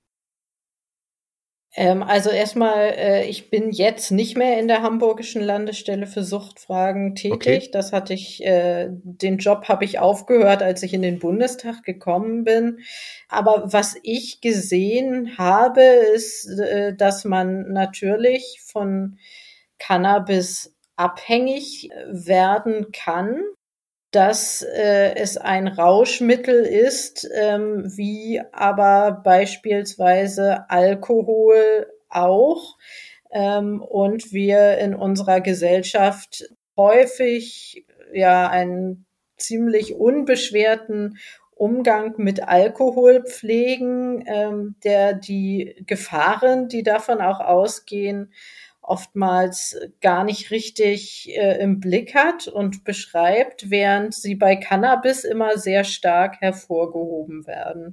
Ähm, 1.75 2.03
also 2.03 2.31
erstmal, 2.31 2.95
äh, 2.97 3.29
ich 3.29 3.51
bin 3.51 3.71
jetzt 3.71 4.11
nicht 4.11 4.39
mehr 4.39 4.59
in 4.59 4.69
der 4.69 4.83
Hamburgischen 4.83 5.43
Landesstelle 5.43 6.07
für 6.07 6.25
Suchtfragen 6.25 7.15
tätig. 7.15 7.35
Okay. 7.35 7.69
Das 7.73 7.93
hatte 7.93 8.15
ich, 8.15 8.43
äh, 8.45 8.89
den 8.91 9.37
Job 9.37 9.69
habe 9.69 9.85
ich 9.85 9.99
aufgehört, 9.99 10.63
als 10.63 10.83
ich 10.83 10.95
in 10.95 11.03
den 11.03 11.19
Bundestag 11.19 11.85
gekommen 11.85 12.45
bin. 12.45 12.81
Aber 13.29 13.71
was 13.73 13.97
ich 14.03 14.41
gesehen 14.41 15.37
habe, 15.37 15.83
ist, 15.83 16.49
äh, 16.59 16.97
dass 16.97 17.25
man 17.25 17.71
natürlich 17.73 18.61
von 18.65 19.19
Cannabis 19.79 20.75
abhängig 20.97 21.91
werden 22.11 22.91
kann 22.93 23.43
dass 24.11 24.63
äh, 24.63 25.15
es 25.17 25.37
ein 25.37 25.69
Rauschmittel 25.69 26.65
ist, 26.65 27.29
ähm, 27.35 27.85
wie 27.97 28.41
aber 28.53 29.21
beispielsweise 29.23 30.71
Alkohol 30.71 31.87
auch. 32.09 32.79
Ähm, 33.31 33.83
und 33.83 34.33
wir 34.33 34.79
in 34.79 34.95
unserer 34.95 35.41
Gesellschaft 35.43 36.49
häufig 36.77 37.85
ja 38.13 38.49
einen 38.49 39.05
ziemlich 39.37 39.95
unbeschwerten 39.95 41.19
Umgang 41.55 42.15
mit 42.19 42.45
Alkohol 42.45 43.25
pflegen, 43.25 44.25
ähm, 44.27 44.77
der 44.85 45.13
die 45.13 45.83
Gefahren, 45.87 46.69
die 46.69 46.85
davon 46.85 47.21
auch 47.21 47.41
ausgehen, 47.41 48.33
oftmals 48.89 49.77
gar 50.01 50.25
nicht 50.25 50.51
richtig 50.51 51.29
äh, 51.37 51.61
im 51.61 51.81
Blick 51.81 52.15
hat 52.15 52.49
und 52.49 52.85
beschreibt, 52.85 53.71
während 53.71 54.15
sie 54.15 54.35
bei 54.35 54.57
Cannabis 54.57 55.25
immer 55.25 55.59
sehr 55.59 55.85
stark 55.85 56.41
hervorgehoben 56.41 57.47
werden. 57.47 57.93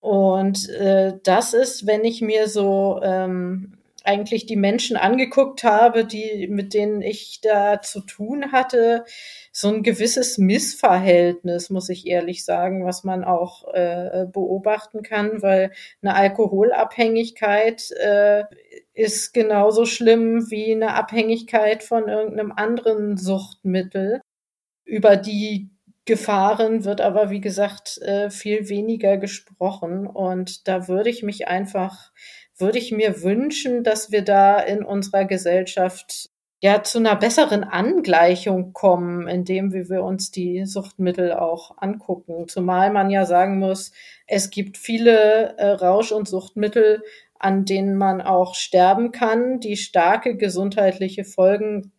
Und 0.00 0.68
äh, 0.68 1.14
das 1.22 1.54
ist, 1.54 1.86
wenn 1.86 2.04
ich 2.04 2.20
mir 2.20 2.48
so 2.48 3.00
ähm, 3.02 3.78
eigentlich 4.04 4.44
die 4.44 4.56
Menschen 4.56 4.96
angeguckt 4.98 5.64
habe, 5.64 6.04
die, 6.04 6.46
mit 6.48 6.74
denen 6.74 7.00
ich 7.00 7.40
da 7.40 7.80
zu 7.80 8.00
tun 8.02 8.52
hatte, 8.52 9.04
so 9.50 9.68
ein 9.68 9.82
gewisses 9.82 10.36
Missverhältnis, 10.36 11.70
muss 11.70 11.88
ich 11.88 12.06
ehrlich 12.06 12.44
sagen, 12.44 12.84
was 12.84 13.02
man 13.02 13.24
auch 13.24 13.72
äh, 13.72 14.26
beobachten 14.30 15.02
kann, 15.02 15.40
weil 15.40 15.72
eine 16.02 16.14
Alkoholabhängigkeit 16.14 17.90
äh, 17.92 18.44
ist 18.94 19.34
genauso 19.34 19.84
schlimm 19.84 20.50
wie 20.50 20.72
eine 20.72 20.94
Abhängigkeit 20.94 21.82
von 21.82 22.08
irgendeinem 22.08 22.52
anderen 22.52 23.16
Suchtmittel. 23.16 24.20
Über 24.84 25.16
die 25.16 25.70
Gefahren 26.04 26.84
wird 26.84 27.00
aber, 27.00 27.30
wie 27.30 27.40
gesagt, 27.40 27.98
äh, 28.02 28.30
viel 28.30 28.68
weniger 28.68 29.16
gesprochen. 29.16 30.06
Und 30.06 30.68
da 30.68 30.88
würde 30.88 31.10
ich 31.10 31.22
mich 31.22 31.48
einfach 31.48 32.12
würde 32.56 32.78
ich 32.78 32.92
mir 32.92 33.22
wünschen, 33.22 33.82
dass 33.82 34.12
wir 34.12 34.22
da 34.22 34.60
in 34.60 34.84
unserer 34.84 35.24
Gesellschaft 35.24 36.30
ja 36.62 36.82
zu 36.82 36.98
einer 36.98 37.16
besseren 37.16 37.64
Angleichung 37.64 38.72
kommen, 38.72 39.28
indem 39.28 39.72
wir 39.72 40.02
uns 40.02 40.30
die 40.30 40.64
Suchtmittel 40.64 41.32
auch 41.32 41.76
angucken. 41.78 42.48
Zumal 42.48 42.90
man 42.90 43.10
ja 43.10 43.26
sagen 43.26 43.58
muss, 43.58 43.92
es 44.26 44.50
gibt 44.50 44.78
viele 44.78 45.56
äh, 45.58 45.70
Rausch- 45.70 46.12
und 46.12 46.28
Suchtmittel, 46.28 47.02
an 47.44 47.66
denen 47.66 47.96
man 47.96 48.22
auch 48.22 48.54
sterben 48.54 49.12
kann, 49.12 49.60
die 49.60 49.76
starke 49.76 50.34
gesundheitliche 50.34 51.26
Folgen 51.26 51.92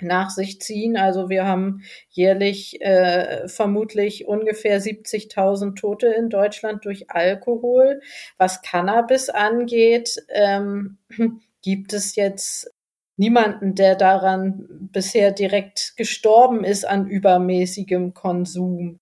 nach 0.00 0.30
sich 0.30 0.60
ziehen. 0.60 0.96
Also 0.96 1.28
wir 1.28 1.44
haben 1.44 1.82
jährlich 2.08 2.80
äh, 2.80 3.48
vermutlich 3.48 4.28
ungefähr 4.28 4.80
70.000 4.80 5.74
Tote 5.74 6.06
in 6.06 6.28
Deutschland 6.30 6.84
durch 6.84 7.10
Alkohol. 7.10 8.00
Was 8.38 8.62
Cannabis 8.62 9.28
angeht, 9.28 10.24
ähm, 10.28 10.98
gibt 11.62 11.92
es 11.92 12.14
jetzt 12.14 12.72
niemanden, 13.16 13.74
der 13.74 13.96
daran 13.96 14.68
bisher 14.92 15.32
direkt 15.32 15.94
gestorben 15.96 16.62
ist 16.62 16.84
an 16.86 17.08
übermäßigem 17.08 18.14
Konsum. 18.14 19.00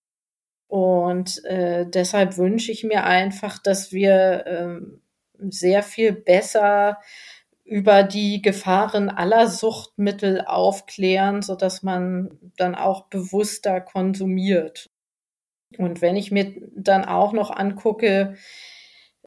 Und 0.66 1.44
äh, 1.44 1.84
deshalb 1.84 2.38
wünsche 2.38 2.72
ich 2.72 2.84
mir 2.84 3.04
einfach, 3.04 3.58
dass 3.58 3.92
wir 3.92 4.44
ähm, 4.46 5.02
sehr 5.48 5.82
viel 5.82 6.12
besser 6.12 6.98
über 7.64 8.02
die 8.02 8.42
Gefahren 8.42 9.08
aller 9.10 9.46
Suchtmittel 9.46 10.42
aufklären, 10.44 11.40
so 11.42 11.54
dass 11.54 11.82
man 11.82 12.38
dann 12.56 12.74
auch 12.74 13.06
bewusster 13.06 13.80
konsumiert. 13.80 14.90
Und 15.78 16.02
wenn 16.02 16.16
ich 16.16 16.32
mir 16.32 16.52
dann 16.74 17.04
auch 17.04 17.32
noch 17.32 17.50
angucke, 17.50 18.34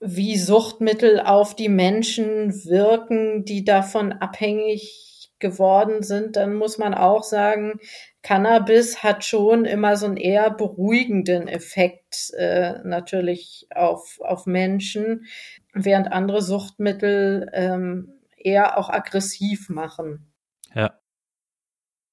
wie 0.02 0.38
Suchtmittel 0.38 1.22
auf 1.22 1.56
die 1.56 1.70
Menschen 1.70 2.66
wirken, 2.66 3.46
die 3.46 3.64
davon 3.64 4.12
abhängig 4.12 5.32
geworden 5.40 6.04
sind, 6.04 6.36
dann 6.36 6.56
muss 6.56 6.78
man 6.78 6.94
auch 6.94 7.24
sagen, 7.24 7.80
Cannabis 8.22 9.04
hat 9.04 9.24
schon 9.24 9.66
immer 9.66 9.96
so 9.96 10.06
einen 10.06 10.18
eher 10.18 10.50
beruhigenden 10.50 11.48
Effekt 11.48 12.32
äh, 12.38 12.80
natürlich 12.84 13.68
auf, 13.74 14.20
auf 14.22 14.46
Menschen, 14.46 15.26
während 15.74 16.12
andere 16.12 16.42
Suchtmittel 16.42 17.50
ähm, 17.54 18.20
eher 18.38 18.78
auch 18.78 18.90
aggressiv 18.90 19.70
machen. 19.70 20.32
Ja. 20.74 21.00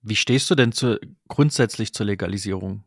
Wie 0.03 0.17
stehst 0.17 0.49
du 0.51 0.55
denn 0.55 0.73
zu, 0.73 0.99
grundsätzlich 1.29 1.93
zur 1.93 2.07
Legalisierung? 2.07 2.85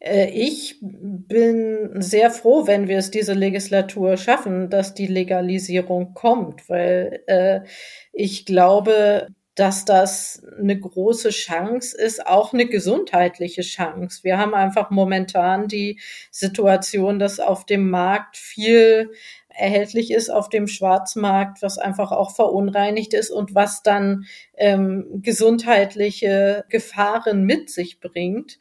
Äh, 0.00 0.30
ich 0.30 0.78
bin 0.80 2.00
sehr 2.02 2.30
froh, 2.30 2.66
wenn 2.66 2.88
wir 2.88 2.98
es 2.98 3.10
diese 3.10 3.34
Legislatur 3.34 4.16
schaffen, 4.16 4.70
dass 4.70 4.94
die 4.94 5.06
Legalisierung 5.06 6.14
kommt, 6.14 6.68
weil 6.68 7.22
äh, 7.26 7.60
ich 8.12 8.46
glaube, 8.46 9.28
dass 9.60 9.84
das 9.84 10.42
eine 10.58 10.80
große 10.80 11.28
Chance 11.28 11.94
ist, 11.94 12.26
auch 12.26 12.54
eine 12.54 12.64
gesundheitliche 12.64 13.60
Chance. 13.60 14.24
Wir 14.24 14.38
haben 14.38 14.54
einfach 14.54 14.88
momentan 14.88 15.68
die 15.68 16.00
Situation, 16.30 17.18
dass 17.18 17.40
auf 17.40 17.66
dem 17.66 17.90
Markt 17.90 18.38
viel 18.38 19.10
erhältlich 19.50 20.12
ist 20.12 20.30
auf 20.30 20.48
dem 20.48 20.66
Schwarzmarkt, 20.66 21.60
was 21.60 21.76
einfach 21.76 22.10
auch 22.10 22.34
verunreinigt 22.34 23.12
ist 23.12 23.28
und 23.28 23.54
was 23.54 23.82
dann 23.82 24.24
ähm, 24.56 25.20
gesundheitliche 25.20 26.64
Gefahren 26.70 27.44
mit 27.44 27.68
sich 27.68 28.00
bringt. 28.00 28.58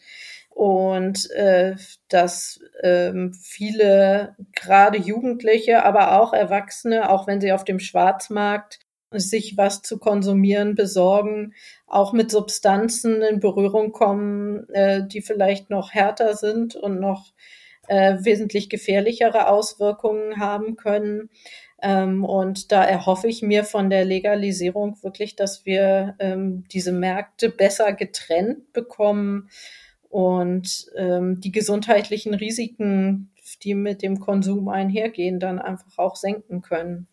Und 0.50 1.32
äh, 1.32 1.78
dass 2.10 2.60
ähm, 2.84 3.32
viele, 3.42 4.36
gerade 4.54 4.98
Jugendliche, 4.98 5.86
aber 5.86 6.20
auch 6.20 6.34
Erwachsene, 6.34 7.10
auch 7.10 7.26
wenn 7.26 7.40
sie 7.40 7.54
auf 7.54 7.64
dem 7.64 7.80
Schwarzmarkt 7.80 8.80
sich 9.12 9.58
was 9.58 9.82
zu 9.82 9.98
konsumieren 9.98 10.76
besorgen, 10.76 11.54
auch 11.88 12.14
mit 12.14 12.30
Substanzen 12.30 13.22
in 13.22 13.40
Berührung 13.40 13.92
kommen, 13.92 14.70
äh, 14.70 15.08
die 15.08 15.22
vielleicht 15.22 15.70
noch 15.70 15.92
härter 15.94 16.36
sind 16.36 16.76
und 16.76 17.00
noch 17.00 17.34
äh, 17.88 18.18
wesentlich 18.22 18.70
gefährlichere 18.70 19.48
Auswirkungen 19.48 20.40
haben 20.40 20.76
können. 20.76 21.30
Ähm, 21.82 22.24
und 22.24 22.72
da 22.72 22.84
erhoffe 22.84 23.28
ich 23.28 23.42
mir 23.42 23.64
von 23.64 23.90
der 23.90 24.06
Legalisierung 24.06 25.02
wirklich, 25.02 25.36
dass 25.36 25.66
wir 25.66 26.16
ähm, 26.20 26.66
diese 26.72 26.92
Märkte 26.92 27.50
besser 27.50 27.94
getrennt 27.94 28.74
bekommen 28.74 29.50
und 30.10 30.88
ähm, 30.96 31.40
die 31.40 31.52
gesundheitlichen 31.52 32.34
Risiken, 32.34 33.32
die 33.64 33.76
mit 33.76 34.02
dem 34.02 34.20
Konsum 34.20 34.68
einhergehen, 34.68 35.40
dann 35.40 35.60
einfach 35.60 35.98
auch 35.98 36.16
senken 36.16 36.62
können. 36.62 37.08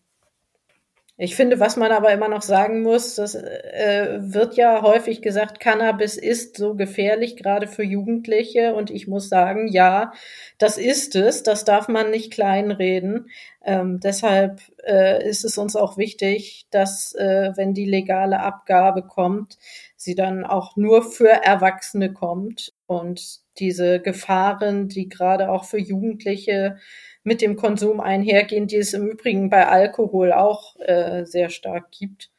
Ich 1.19 1.35
finde, 1.35 1.59
was 1.59 1.77
man 1.77 1.91
aber 1.91 2.13
immer 2.13 2.27
noch 2.27 2.43
sagen 2.43 2.83
muss, 2.83 3.15
das 3.15 3.33
äh, 3.33 4.19
wird 4.21 4.55
ja 4.55 4.83
häufig 4.83 5.23
gesagt, 5.23 5.59
Cannabis 5.59 6.15
ist 6.15 6.57
so 6.57 6.75
gefährlich, 6.75 7.35
gerade 7.37 7.67
für 7.67 7.81
Jugendliche. 7.81 8.75
Und 8.75 8.91
ich 8.91 9.07
muss 9.07 9.27
sagen, 9.27 9.67
ja, 9.67 10.13
das 10.59 10.77
ist 10.77 11.15
es. 11.15 11.41
Das 11.41 11.65
darf 11.65 11.87
man 11.87 12.11
nicht 12.11 12.31
kleinreden. 12.31 13.31
Ähm, 13.65 13.99
deshalb 13.99 14.61
äh, 14.85 15.27
ist 15.27 15.43
es 15.43 15.57
uns 15.57 15.75
auch 15.75 15.97
wichtig, 15.97 16.67
dass, 16.69 17.15
äh, 17.15 17.51
wenn 17.55 17.73
die 17.73 17.85
legale 17.85 18.39
Abgabe 18.39 19.01
kommt, 19.01 19.57
sie 19.97 20.15
dann 20.15 20.45
auch 20.45 20.77
nur 20.77 21.01
für 21.01 21.29
Erwachsene 21.29 22.13
kommt 22.13 22.73
und 22.85 23.39
diese 23.59 23.99
Gefahren, 23.99 24.87
die 24.87 25.09
gerade 25.09 25.49
auch 25.49 25.65
für 25.65 25.79
Jugendliche 25.79 26.77
mit 27.23 27.41
dem 27.41 27.57
Konsum 27.57 27.99
einhergehen, 27.99 28.67
die 28.67 28.77
es 28.77 28.93
im 28.93 29.07
Übrigen 29.07 29.49
bei 29.49 29.67
Alkohol 29.67 30.31
auch 30.31 30.75
äh, 30.79 31.25
sehr 31.25 31.49
stark 31.49 31.91
gibt, 31.91 32.31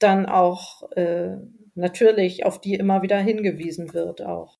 dann 0.00 0.26
auch 0.26 0.90
äh, 0.92 1.36
natürlich 1.74 2.44
auf 2.44 2.60
die 2.60 2.74
immer 2.74 3.02
wieder 3.02 3.18
hingewiesen 3.18 3.94
wird 3.94 4.20
auch. 4.20 4.58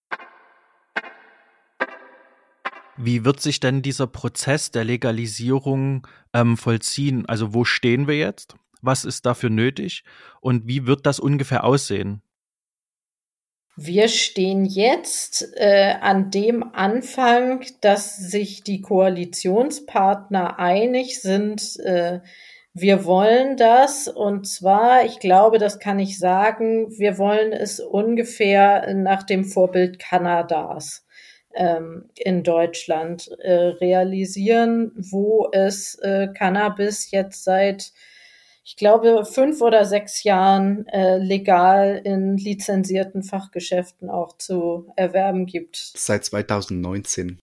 Wie 2.97 3.25
wird 3.25 3.41
sich 3.41 3.61
denn 3.61 3.83
dieser 3.83 4.07
Prozess 4.07 4.71
der 4.71 4.85
Legalisierung 4.85 6.07
ähm, 6.33 6.57
vollziehen? 6.57 7.27
Also 7.27 7.55
wo 7.55 7.65
stehen 7.65 8.09
wir 8.09 8.17
jetzt? 8.17 8.57
Was 8.81 9.05
ist 9.05 9.27
dafür 9.27 9.51
nötig? 9.51 10.05
Und 10.41 10.67
wie 10.67 10.87
wird 10.87 11.07
das 11.07 11.21
ungefähr 11.21 11.65
aussehen? 11.65 12.23
Wir 13.81 14.09
stehen 14.09 14.65
jetzt 14.65 15.53
äh, 15.55 15.95
an 16.01 16.33
dem 16.33 16.75
Anfang, 16.75 17.65
dass 17.81 18.17
sich 18.17 18.65
die 18.65 18.83
Koalitionspartner 18.83 20.59
einig 20.59 21.23
sind, 21.23 21.79
äh, 21.85 22.19
wir 22.75 23.05
wollen 23.05 23.57
das. 23.57 24.09
Und 24.09 24.49
zwar, 24.49 25.05
ich 25.05 25.21
glaube, 25.21 25.59
das 25.59 25.79
kann 25.79 26.01
ich 26.01 26.19
sagen, 26.19 26.91
wir 26.99 27.19
wollen 27.19 27.53
es 27.53 27.79
ungefähr 27.79 28.93
nach 28.95 29.23
dem 29.23 29.45
Vorbild 29.45 30.01
Kanadas 30.01 31.07
ähm, 31.55 32.11
in 32.17 32.43
Deutschland 32.43 33.31
äh, 33.39 33.53
realisieren, 33.53 34.91
wo 34.97 35.51
es 35.53 35.95
äh, 36.03 36.27
Cannabis 36.37 37.13
jetzt 37.13 37.45
seit 37.45 37.93
ich 38.69 38.77
glaube, 38.77 39.25
fünf 39.25 39.63
oder 39.63 39.87
sechs 39.87 40.25
Jahren 40.25 40.87
äh, 40.89 41.17
legal 41.17 42.03
in 42.05 42.37
lizenzierten 42.37 43.23
Fachgeschäften 43.23 44.11
auch 44.11 44.37
zu 44.37 44.93
erwerben 44.95 45.47
gibt. 45.47 45.95
Seit 45.97 46.27
2019. 46.27 47.39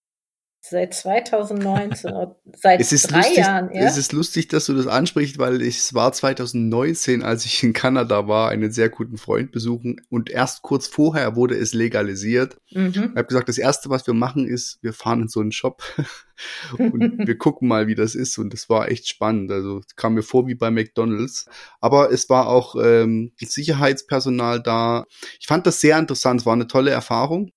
Seit 0.67 0.95
2019, 0.95 2.11
seit 2.55 2.81
es 2.81 2.91
ist 2.91 3.11
drei 3.11 3.17
lustig, 3.17 3.37
Jahren. 3.37 3.69
Ja? 3.71 3.81
Es 3.81 3.97
ist 3.97 4.13
lustig, 4.13 4.47
dass 4.47 4.65
du 4.65 4.73
das 4.73 4.87
ansprichst, 4.87 5.37
weil 5.37 5.61
es 5.61 5.93
war 5.93 6.11
2019, 6.11 7.21
als 7.21 7.45
ich 7.45 7.61
in 7.61 7.73
Kanada 7.73 8.27
war, 8.27 8.49
einen 8.49 8.71
sehr 8.71 8.89
guten 8.89 9.17
Freund 9.17 9.51
besuchen 9.51 10.01
und 10.09 10.31
erst 10.31 10.63
kurz 10.63 10.87
vorher 10.87 11.35
wurde 11.35 11.55
es 11.55 11.75
legalisiert. 11.75 12.57
Mhm. 12.71 12.89
Ich 12.89 12.97
habe 12.97 13.25
gesagt, 13.25 13.47
das 13.47 13.59
Erste, 13.59 13.91
was 13.91 14.07
wir 14.07 14.15
machen, 14.15 14.47
ist, 14.47 14.79
wir 14.81 14.93
fahren 14.93 15.21
in 15.21 15.27
so 15.27 15.39
einen 15.39 15.51
Shop 15.51 15.83
und 16.79 17.27
wir 17.27 17.37
gucken 17.37 17.67
mal, 17.67 17.85
wie 17.85 17.95
das 17.95 18.15
ist 18.15 18.39
und 18.39 18.51
das 18.51 18.67
war 18.67 18.89
echt 18.89 19.07
spannend. 19.07 19.51
Also 19.51 19.81
kam 19.95 20.15
mir 20.15 20.23
vor 20.23 20.47
wie 20.47 20.55
bei 20.55 20.71
McDonald's, 20.71 21.45
aber 21.79 22.11
es 22.11 22.27
war 22.27 22.47
auch 22.47 22.75
ähm, 22.83 23.33
Sicherheitspersonal 23.37 24.63
da. 24.63 25.05
Ich 25.39 25.45
fand 25.45 25.67
das 25.67 25.79
sehr 25.79 25.99
interessant, 25.99 26.41
es 26.41 26.47
war 26.47 26.53
eine 26.53 26.65
tolle 26.65 26.89
Erfahrung. 26.89 27.51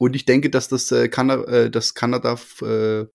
Und 0.00 0.16
ich 0.16 0.24
denke, 0.24 0.48
dass 0.48 0.68
das, 0.68 0.90
äh, 0.92 1.08
Kanada, 1.08 1.44
äh, 1.64 1.70
das 1.70 1.92
Kanada-Beispiel 1.94 3.10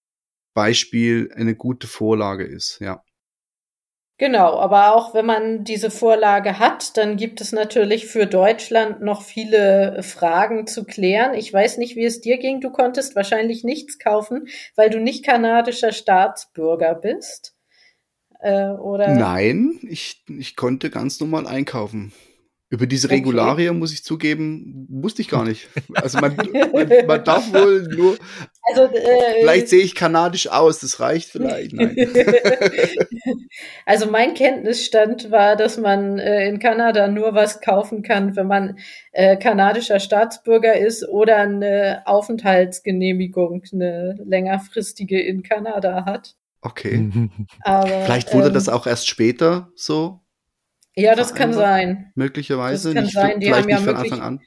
äh, 1.32 1.36
eine 1.36 1.56
gute 1.56 1.88
Vorlage 1.88 2.43
ist, 2.43 2.78
ja. 2.80 3.02
Genau, 4.17 4.60
aber 4.60 4.95
auch 4.95 5.15
wenn 5.15 5.26
man 5.26 5.63
diese 5.63 5.89
Vorlage 5.89 6.60
hat, 6.60 6.95
dann 6.95 7.17
gibt 7.17 7.41
es 7.41 7.52
natürlich 7.52 8.06
für 8.06 8.28
Deutschland 8.28 9.02
noch 9.02 9.24
viele 9.24 10.04
Fragen 10.04 10.67
zu 10.67 10.86
klären. 10.86 11.34
Ich 11.34 11.52
weiß 11.52 11.80
nicht, 11.80 11.95
wie 11.95 12.06
es 12.06 12.21
dir 12.21 12.38
ging. 12.38 12.62
Du 12.62 12.69
konntest 12.69 13.15
wahrscheinlich 13.15 13.63
nichts 13.63 13.98
kaufen, 13.98 14.48
weil 14.76 14.91
du 14.91 15.02
nicht 15.02 15.26
kanadischer 15.26 15.91
Staatsbürger 15.91 16.93
bist. 16.93 17.56
Äh, 18.39 18.69
oder? 18.69 19.08
Nein, 19.15 19.80
ich, 19.82 20.24
ich 20.28 20.56
konnte 20.56 20.91
ganz 20.91 21.19
normal 21.19 21.48
einkaufen. 21.48 22.13
Über 22.76 22.88
diese 22.88 23.10
Regularien, 23.10 23.70
okay. 23.70 23.80
muss 23.80 23.94
ich 23.94 24.04
zugeben, 24.04 24.86
wusste 24.90 25.22
ich 25.22 25.30
gar 25.30 25.46
nicht. 25.46 25.70
Also 25.94 26.20
man, 26.20 26.36
man, 26.36 27.08
man 27.08 27.24
darf 27.24 27.54
wohl 27.54 27.88
nur. 27.96 28.18
Also, 28.64 28.84
äh, 28.84 29.40
vielleicht 29.40 29.70
sehe 29.70 29.82
ich 29.82 29.96
kanadisch 29.96 30.50
aus, 30.50 30.80
das 30.80 31.00
reicht 31.00 31.30
vielleicht. 31.30 31.72
Nein. 31.72 31.96
Also 33.86 34.08
mein 34.08 34.34
Kenntnisstand 34.34 35.32
war, 35.32 35.56
dass 35.56 35.78
man 35.78 36.20
äh, 36.20 36.50
in 36.50 36.60
Kanada 36.60 37.08
nur 37.08 37.34
was 37.34 37.62
kaufen 37.62 38.02
kann, 38.04 38.36
wenn 38.36 38.48
man 38.48 38.78
äh, 39.14 39.38
kanadischer 39.38 40.02
Staatsbürger 40.02 40.78
ist 40.78 41.08
oder 41.08 41.38
eine 41.38 42.02
Aufenthaltsgenehmigung, 42.06 43.64
eine 43.72 44.20
längerfristige 44.26 45.22
in 45.22 45.44
Kanada 45.44 46.04
hat. 46.06 46.36
Okay. 46.62 47.30
Aber, 47.62 47.88
vielleicht 47.88 48.34
wurde 48.34 48.48
ähm, 48.48 48.54
das 48.54 48.68
auch 48.68 48.86
erst 48.86 49.08
später 49.08 49.70
so 49.76 50.25
Ja, 50.98 51.16
das 51.16 51.36
kann 51.36 51.54
sein. 51.54 52.12
Möglicherweise. 52.16 52.90
Das 52.90 52.94
kann 52.94 53.04
nicht, 53.04 53.14
sein. 53.14 53.40
Die 53.40 53.54
haben 53.54 53.70
ja 53.70 53.78
Anfang 53.78 54.22
an. 54.22 54.42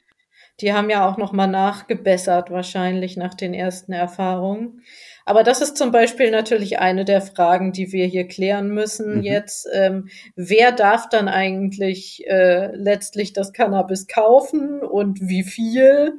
Die 0.61 0.73
haben 0.73 0.89
ja 0.89 1.07
auch 1.07 1.17
noch 1.17 1.31
mal 1.31 1.47
nachgebessert, 1.47 2.51
wahrscheinlich 2.51 3.15
nach 3.15 3.33
den 3.33 3.53
ersten 3.53 3.93
Erfahrungen. 3.93 4.83
Aber 5.25 5.43
das 5.43 5.61
ist 5.61 5.77
zum 5.77 5.91
Beispiel 5.91 6.31
natürlich 6.31 6.79
eine 6.79 7.05
der 7.05 7.21
Fragen, 7.21 7.71
die 7.71 7.91
wir 7.93 8.05
hier 8.07 8.27
klären 8.27 8.69
müssen 8.69 9.17
Mhm. 9.17 9.23
jetzt. 9.23 9.67
Ähm, 9.71 10.09
wer 10.35 10.71
darf 10.71 11.07
dann 11.07 11.27
eigentlich 11.29 12.25
äh, 12.27 12.75
letztlich 12.75 13.31
das 13.31 13.53
Cannabis 13.53 14.07
kaufen 14.07 14.81
und 14.81 15.19
wie 15.21 15.43
viel? 15.43 16.17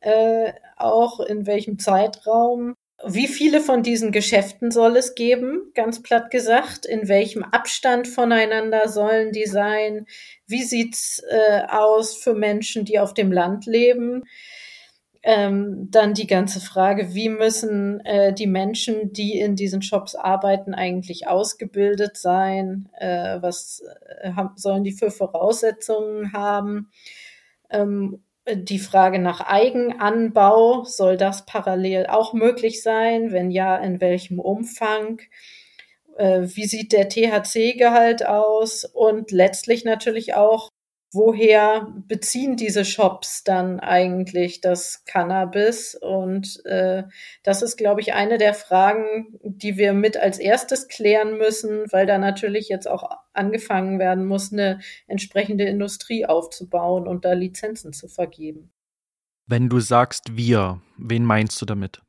Äh, 0.00 0.52
auch 0.76 1.20
in 1.20 1.46
welchem 1.46 1.78
Zeitraum? 1.78 2.74
Wie 3.06 3.28
viele 3.28 3.60
von 3.60 3.84
diesen 3.84 4.10
Geschäften 4.10 4.72
soll 4.72 4.96
es 4.96 5.14
geben? 5.14 5.70
Ganz 5.74 6.02
platt 6.02 6.32
gesagt. 6.32 6.84
In 6.84 7.06
welchem 7.08 7.44
Abstand 7.44 8.08
voneinander 8.08 8.88
sollen 8.88 9.30
die 9.30 9.46
sein? 9.46 10.06
Wie 10.48 10.64
sieht's 10.64 11.22
äh, 11.30 11.62
aus 11.68 12.16
für 12.16 12.34
Menschen, 12.34 12.84
die 12.84 12.98
auf 12.98 13.14
dem 13.14 13.30
Land 13.30 13.66
leben? 13.66 14.24
Ähm, 15.22 15.88
dann 15.90 16.14
die 16.14 16.26
ganze 16.26 16.60
Frage, 16.60 17.14
wie 17.14 17.28
müssen 17.28 18.00
äh, 18.00 18.32
die 18.32 18.46
Menschen, 18.48 19.12
die 19.12 19.38
in 19.38 19.54
diesen 19.54 19.82
Shops 19.82 20.16
arbeiten, 20.16 20.74
eigentlich 20.74 21.28
ausgebildet 21.28 22.16
sein? 22.16 22.88
Äh, 22.98 23.40
was 23.40 23.82
äh, 24.22 24.32
haben, 24.32 24.56
sollen 24.56 24.82
die 24.82 24.92
für 24.92 25.12
Voraussetzungen 25.12 26.32
haben? 26.32 26.90
Ähm, 27.70 28.24
die 28.54 28.78
Frage 28.78 29.18
nach 29.18 29.40
Eigenanbau, 29.40 30.84
soll 30.84 31.16
das 31.16 31.44
parallel 31.46 32.06
auch 32.06 32.32
möglich 32.32 32.82
sein? 32.82 33.32
Wenn 33.32 33.50
ja, 33.50 33.76
in 33.76 34.00
welchem 34.00 34.38
Umfang? 34.40 35.20
Äh, 36.16 36.42
wie 36.42 36.66
sieht 36.66 36.92
der 36.92 37.08
THC-Gehalt 37.08 38.26
aus? 38.26 38.84
Und 38.84 39.30
letztlich 39.30 39.84
natürlich 39.84 40.34
auch, 40.34 40.70
woher 41.12 41.88
beziehen 42.06 42.56
diese 42.56 42.84
Shops 42.84 43.44
dann 43.44 43.80
eigentlich 43.80 44.60
das 44.60 45.04
Cannabis? 45.04 45.94
Und 45.94 46.64
äh, 46.66 47.04
das 47.42 47.62
ist, 47.62 47.76
glaube 47.76 48.00
ich, 48.00 48.14
eine 48.14 48.38
der 48.38 48.54
Fragen, 48.54 49.38
die 49.42 49.76
wir 49.76 49.92
mit 49.92 50.16
als 50.16 50.38
erstes 50.38 50.88
klären 50.88 51.38
müssen, 51.38 51.84
weil 51.90 52.06
da 52.06 52.18
natürlich 52.18 52.68
jetzt 52.68 52.88
auch 52.88 53.10
angefangen 53.32 53.98
werden 53.98 54.26
muss, 54.26 54.52
eine 54.52 54.80
entsprechende 55.06 55.64
Industrie 55.64 56.26
aufzubauen 56.26 57.06
und 57.06 57.24
da 57.24 57.32
Lizenzen 57.32 57.92
zu 57.92 58.08
vergeben. 58.08 58.70
Wenn 59.46 59.68
du 59.68 59.80
sagst 59.80 60.36
wir, 60.36 60.82
wen 60.98 61.24
meinst 61.24 61.60
du 61.62 61.64
damit? 61.64 62.02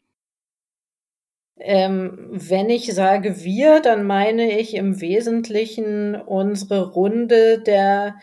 Ähm, 1.62 2.30
wenn 2.32 2.70
ich 2.70 2.94
sage 2.94 3.44
wir, 3.44 3.82
dann 3.82 4.06
meine 4.06 4.60
ich 4.60 4.76
im 4.76 5.02
Wesentlichen 5.02 6.16
unsere 6.16 6.92
Runde 6.92 7.62
der 7.62 8.16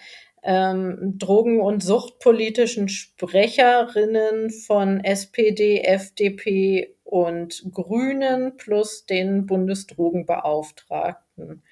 ähm, 0.46 1.18
drogen- 1.18 1.60
und 1.60 1.82
suchtpolitischen 1.82 2.88
Sprecherinnen 2.88 4.50
von 4.50 5.00
SPD, 5.00 5.80
FDP 5.80 6.94
und 7.02 7.64
Grünen 7.72 8.56
plus 8.56 9.06
den 9.06 9.46
Bundesdrogenbeauftragten, 9.46 11.64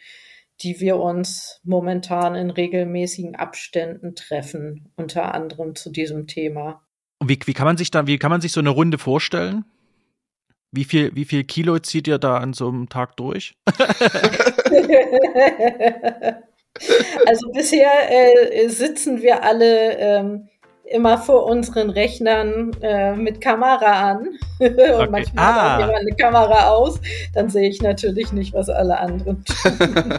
die 0.61 0.81
wir 0.81 0.97
uns 0.97 1.61
momentan 1.63 2.35
in 2.35 2.51
regelmäßigen 2.51 3.37
Abständen 3.37 4.17
treffen, 4.17 4.91
unter 4.97 5.33
anderem 5.35 5.77
zu 5.77 5.91
diesem 5.91 6.27
Thema. 6.27 6.83
Und 7.21 7.29
wie, 7.29 7.39
wie 7.45 7.55
kann 7.55 7.67
man 7.67 7.77
sich 7.77 7.93
da, 7.93 8.09
wie 8.09 8.19
kann 8.19 8.33
man 8.33 8.41
sich 8.41 8.51
so 8.51 8.59
eine 8.59 8.71
Runde 8.71 8.99
vorstellen? 8.99 9.65
Wie 10.73 10.85
viel, 10.85 11.15
wie 11.15 11.25
viel 11.25 11.45
Kilo 11.45 11.79
zieht 11.79 12.09
ihr 12.09 12.19
da 12.19 12.39
an 12.39 12.53
so 12.53 12.69
einem 12.69 12.89
Tag 12.89 13.17
durch? 13.17 13.55
also 17.27 17.51
bisher 17.53 17.91
äh, 18.11 18.69
sitzen 18.69 19.23
wir 19.23 19.43
alle 19.45 19.97
ähm, 19.99 20.49
immer 20.85 21.17
vor 21.19 21.47
unseren 21.47 21.89
Rechnern 21.91 22.73
äh, 22.83 23.15
mit 23.15 23.41
Kamera 23.41 24.11
an. 24.11 24.29
Und 24.59 24.79
Okay. 24.79 25.09
manchmal 25.11 25.45
Ah. 25.45 25.73
hat 25.73 25.81
jemand 25.81 25.99
eine 26.01 26.17
Kamera 26.17 26.69
aus. 26.69 27.01
Dann 27.35 27.49
sehe 27.49 27.69
ich 27.69 27.81
natürlich 27.83 28.33
nicht, 28.33 28.53
was 28.55 28.69
alle 28.69 28.99
anderen 28.99 29.45
tun. 29.45 30.15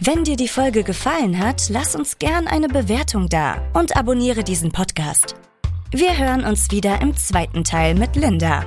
Wenn 0.00 0.24
dir 0.24 0.36
die 0.36 0.48
Folge 0.48 0.82
gefallen 0.82 1.38
hat, 1.38 1.68
lass 1.70 1.94
uns 1.96 2.18
gern 2.18 2.46
eine 2.46 2.68
Bewertung 2.68 3.28
da 3.28 3.56
und 3.72 3.96
abonniere 3.96 4.42
diesen 4.44 4.70
Podcast. 4.72 5.34
Wir 5.90 6.18
hören 6.18 6.44
uns 6.44 6.70
wieder 6.70 7.00
im 7.00 7.16
zweiten 7.16 7.64
Teil 7.64 7.94
mit 7.94 8.16
Linda. 8.16 8.64